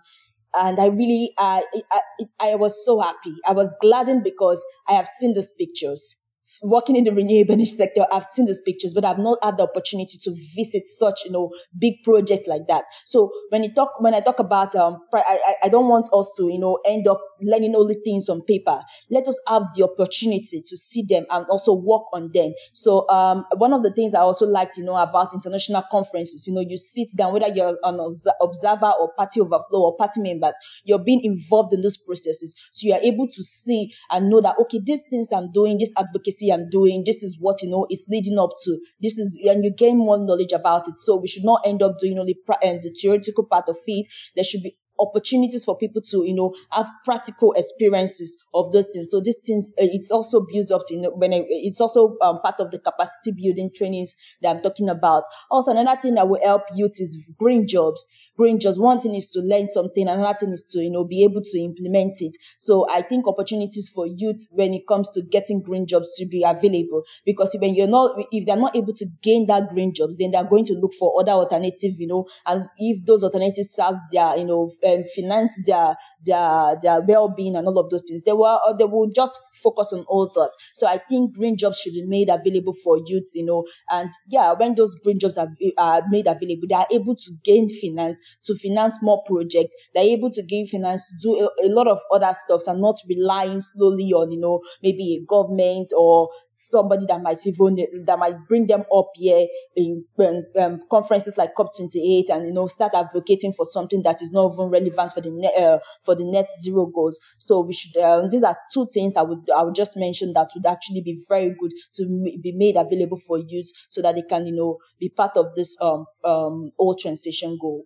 and 0.55 0.81
I 0.81 0.87
really, 0.87 1.35
I, 1.37 1.63
I, 1.93 2.01
I 2.41 2.55
was 2.55 2.83
so 2.83 3.01
happy. 3.01 3.37
I 3.47 3.53
was 3.53 3.75
gladdened 3.83 4.25
because 4.25 4.65
I 4.89 4.95
have 4.95 5.07
seen 5.07 5.35
those 5.35 5.53
pictures 5.53 6.25
working 6.63 6.97
in 6.97 7.05
the 7.05 7.13
renewable 7.13 7.53
energy 7.53 7.71
sector, 7.71 8.07
I've 8.11 8.25
seen 8.25 8.47
those 8.47 8.61
pictures, 8.61 8.95
but 8.95 9.05
I've 9.05 9.19
not 9.19 9.39
had 9.43 9.57
the 9.57 9.65
opportunity 9.65 10.19
to 10.23 10.35
visit 10.57 10.87
such, 10.87 11.25
you 11.25 11.31
know, 11.31 11.51
big 11.79 12.03
projects 12.05 12.47
like 12.47 12.67
that. 12.69 12.85
So 13.05 13.31
when 13.51 13.63
you 13.63 13.73
talk, 13.73 14.01
when 14.01 14.15
I 14.15 14.21
talk 14.21 14.39
about, 14.39 14.75
um, 14.75 14.99
I, 15.15 15.55
I 15.65 15.69
don't 15.69 15.89
want 15.89 16.09
us 16.13 16.33
to, 16.37 16.45
you 16.45 16.59
know, 16.59 16.79
end 16.87 17.07
up 17.07 17.21
learning 17.41 17.75
only 17.77 17.95
things 18.05 18.29
on 18.29 18.43
paper. 18.43 18.81
Let 19.11 19.29
us 19.29 19.39
have 19.47 19.65
the 19.75 19.85
opportunity 19.85 20.63
to 20.65 20.77
see 20.77 21.05
them 21.09 21.27
and 21.31 21.47
also 21.47 21.75
work 21.75 22.03
on 22.13 22.31
them. 22.33 22.53
So 22.73 23.09
um, 23.09 23.45
one 23.57 23.73
of 23.73 23.83
the 23.83 23.93
things 23.93 24.15
I 24.15 24.21
also 24.21 24.47
like 24.47 24.73
to 24.73 24.83
know 24.83 24.97
about 24.97 25.33
international 25.33 25.85
conferences, 25.91 26.47
you 26.47 26.55
know, 26.55 26.61
you 26.61 26.77
sit 26.77 27.09
down, 27.17 27.33
whether 27.33 27.49
you're 27.49 27.79
an 27.83 28.01
observer 28.41 28.93
or 29.01 29.13
party 29.15 29.41
overflow 29.41 29.83
or 29.83 29.97
party 29.97 30.21
members, 30.21 30.55
you're 30.85 30.99
being 30.99 31.23
involved 31.25 31.73
in 31.73 31.83
those 31.83 31.97
processes. 31.97 32.55
So 32.73 32.87
you 32.87 32.95
are 32.95 33.01
able 33.03 33.29
to 33.29 33.43
see 33.43 33.93
and 34.11 34.29
know 34.29 34.41
that, 34.41 34.57
okay, 34.63 34.81
these 34.83 35.05
things 35.09 35.33
I'm 35.33 35.53
doing, 35.53 35.79
this 35.79 35.93
advocacy 35.97 36.48
I'm 36.53 36.69
doing, 36.71 37.05
this 37.05 37.23
is 37.23 37.37
what, 37.41 37.63
you 37.63 37.71
know, 37.71 37.87
it's 37.91 38.07
leading 38.09 38.39
up 38.39 38.51
to. 38.65 38.79
This 39.01 39.19
is, 39.19 39.39
and 39.45 39.65
you 39.65 39.73
gain 39.73 39.99
more 39.99 40.19
knowledge 40.19 40.53
about 40.53 40.89
it. 40.89 40.97
So 40.97 41.17
we 41.17 41.29
should 41.29 41.45
not 41.45 41.63
end 41.65 41.83
up 41.83 41.99
doing 41.99 42.19
only 42.19 42.35
pra- 42.35 42.59
and 42.63 42.83
the 42.83 42.91
theoretical 42.91 43.45
part 43.45 43.69
of 43.69 43.77
it. 43.87 44.07
There 44.35 44.45
should 44.45 44.63
be 44.63 44.77
opportunities 45.01 45.65
for 45.65 45.77
people 45.79 46.03
to, 46.03 46.25
you 46.25 46.35
know, 46.35 46.55
have 46.71 46.89
practical 47.05 47.53
experiences 47.53 48.37
of 48.55 48.73
those 48.73 48.89
things. 48.93 49.11
So 49.11 49.21
these 49.21 49.39
things, 49.47 49.71
uh, 49.73 49.87
it's 49.87 50.11
also 50.11 50.41
builds 50.41 50.73
up, 50.73 50.83
you 50.91 51.01
know, 51.01 51.11
when 51.11 51.33
I, 51.33 51.45
it's 51.49 51.81
also 51.81 52.17
um, 52.23 52.41
part 52.41 52.57
of 52.59 52.71
the 52.71 52.79
capacity 52.79 53.33
building 53.41 53.71
trainings 53.75 54.15
that 54.43 54.57
I'm 54.57 54.63
talking 54.63 54.89
about. 54.89 55.25
Also, 55.51 55.71
another 55.71 56.01
thing 56.01 56.15
that 56.15 56.29
will 56.29 56.41
help 56.43 56.63
youth 56.75 57.01
is 57.01 57.31
green 57.39 57.67
jobs. 57.69 58.07
Green 58.39 58.61
jobs. 58.61 58.79
One 58.79 59.01
thing 59.01 59.15
is 59.17 59.31
to 59.33 59.41
learn 59.41 59.67
something, 59.67 60.07
another 60.09 60.39
thing 60.39 60.53
is 60.53 60.65
to, 60.67 60.81
you 60.81 60.91
know, 60.91 61.05
be 61.05 61.25
able 61.25 61.43
to 61.43 61.59
implement 61.59 62.23
it. 62.23 62.37
So 62.57 62.89
I 62.89 63.03
think 63.03 63.27
opportunities 63.27 63.91
for 63.93 64.07
youth 64.07 64.47
when 64.53 64.73
it 64.75 64.87
comes 64.87 65.11
to 65.11 65.23
getting 65.23 65.61
green 65.61 65.87
jobs 65.87 66.15
to 66.19 66.25
be 66.27 66.45
available 66.45 67.03
because 67.27 67.57
when 67.61 67.75
you're 67.75 67.89
not, 67.89 68.17
if 68.33 68.47
they're 68.47 68.57
not 68.57 68.77
able 68.77 68.95
to 68.95 69.07
gain 69.23 69.47
that 69.49 69.71
green 69.71 69.93
jobs, 69.93 70.19
then 70.19 70.31
they're 70.31 70.45
going 70.45 70.65
to 70.67 70.75
look 70.75 70.95
for 70.95 71.21
other 71.21 71.33
alternative, 71.33 71.95
you 71.99 72.07
know, 72.07 72.27
and 72.47 72.69
if 72.79 73.05
those 73.05 73.25
alternatives 73.25 73.71
serves 73.71 74.01
their, 74.13 74.37
you 74.37 74.45
know, 74.45 74.71
um, 74.87 75.03
finance 75.17 75.61
their 75.67 75.97
their 76.25 76.77
their 76.81 77.01
well-being 77.03 77.57
and 77.57 77.67
all 77.67 77.79
of 77.79 77.91
those 77.91 78.07
things. 78.09 78.23
They 78.23 78.33
were 78.33 78.59
or 78.67 78.77
they 78.79 78.85
will 78.85 79.11
just 79.11 79.39
focus 79.63 79.93
on 79.93 80.05
all 80.09 80.31
that. 80.35 80.51
So 80.73 80.87
I 80.87 80.99
think 80.99 81.37
green 81.37 81.57
jobs 81.57 81.79
should 81.79 81.95
be 81.95 82.05
made 82.05 82.29
available 82.29 82.75
for 82.85 82.99
youths, 83.05 83.35
you 83.35 83.45
know, 83.45 83.65
and 83.91 84.11
yeah, 84.29 84.53
when 84.53 84.75
those 84.75 84.95
green 84.97 85.19
jobs 85.19 85.39
are, 85.39 85.49
are 85.77 86.03
made 86.09 86.27
available, 86.27 86.69
they 86.69 86.75
are 86.75 86.87
able 86.91 87.17
to 87.17 87.31
gain 87.45 87.69
finance 87.69 88.21
to 88.45 88.55
finance 88.57 89.03
more 89.03 89.23
projects. 89.27 89.75
They're 89.95 90.05
able 90.05 90.31
to 90.31 90.43
gain 90.43 90.67
finance 90.67 91.03
to 91.09 91.17
do 91.21 91.39
a, 91.41 91.67
a 91.67 91.69
lot 91.69 91.89
of 91.89 91.99
other 92.13 92.33
stuff 92.33 92.63
and 92.67 92.81
not 92.81 92.97
relying 93.09 93.61
slowly 93.61 94.13
on, 94.13 94.31
you 94.31 94.41
know, 94.41 94.61
maybe 94.83 95.21
a 95.21 95.27
government 95.27 95.93
or 95.97 96.31
somebody 96.49 97.07
that 97.07 97.23
might 97.23 97.47
even, 97.47 97.77
that 98.07 98.19
might 98.19 98.37
bring 98.49 98.67
them 98.67 98.85
up 98.95 99.11
here 99.15 99.47
in, 99.77 100.05
in 100.19 100.45
um, 100.59 100.81
conferences 100.91 101.37
like 101.37 101.55
COP28 101.55 102.31
and, 102.31 102.47
you 102.47 102.53
know, 102.53 102.67
start 102.67 102.93
advocating 102.95 103.53
for 103.53 103.65
something 103.65 104.03
that 104.03 104.23
is 104.23 104.33
not 104.33 104.53
even 104.53 104.67
relevant 104.67 105.13
for 105.13 105.21
the 105.21 105.31
net, 105.31 105.55
uh, 105.57 105.79
for 106.05 106.15
the 106.15 106.25
net 106.25 106.49
zero 106.61 106.87
goals. 106.87 107.19
So 107.39 107.61
we 107.61 107.73
should, 107.73 107.97
uh, 107.97 108.27
these 108.29 108.43
are 108.43 108.57
two 108.73 108.89
things 108.93 109.17
I 109.17 109.23
would 109.23 109.48
I 109.55 109.63
would 109.63 109.75
just 109.75 109.97
mention 109.97 110.33
that 110.35 110.51
would 110.55 110.67
actually 110.67 111.03
be 111.03 111.25
very 111.29 111.55
good 111.59 111.73
to 111.95 112.07
be 112.43 112.53
made 112.57 112.77
available 112.77 113.17
for 113.19 113.39
youth 113.39 113.71
so 113.89 114.03
that 114.03 114.15
they 114.15 114.23
can, 114.23 114.47
you 114.47 114.55
know, 114.55 114.79
be 114.99 115.09
part 115.09 115.37
of 115.37 115.55
this 115.55 115.77
um 115.81 116.07
um 116.25 116.73
all 116.79 116.95
transition 116.95 117.59
goal. 117.61 117.85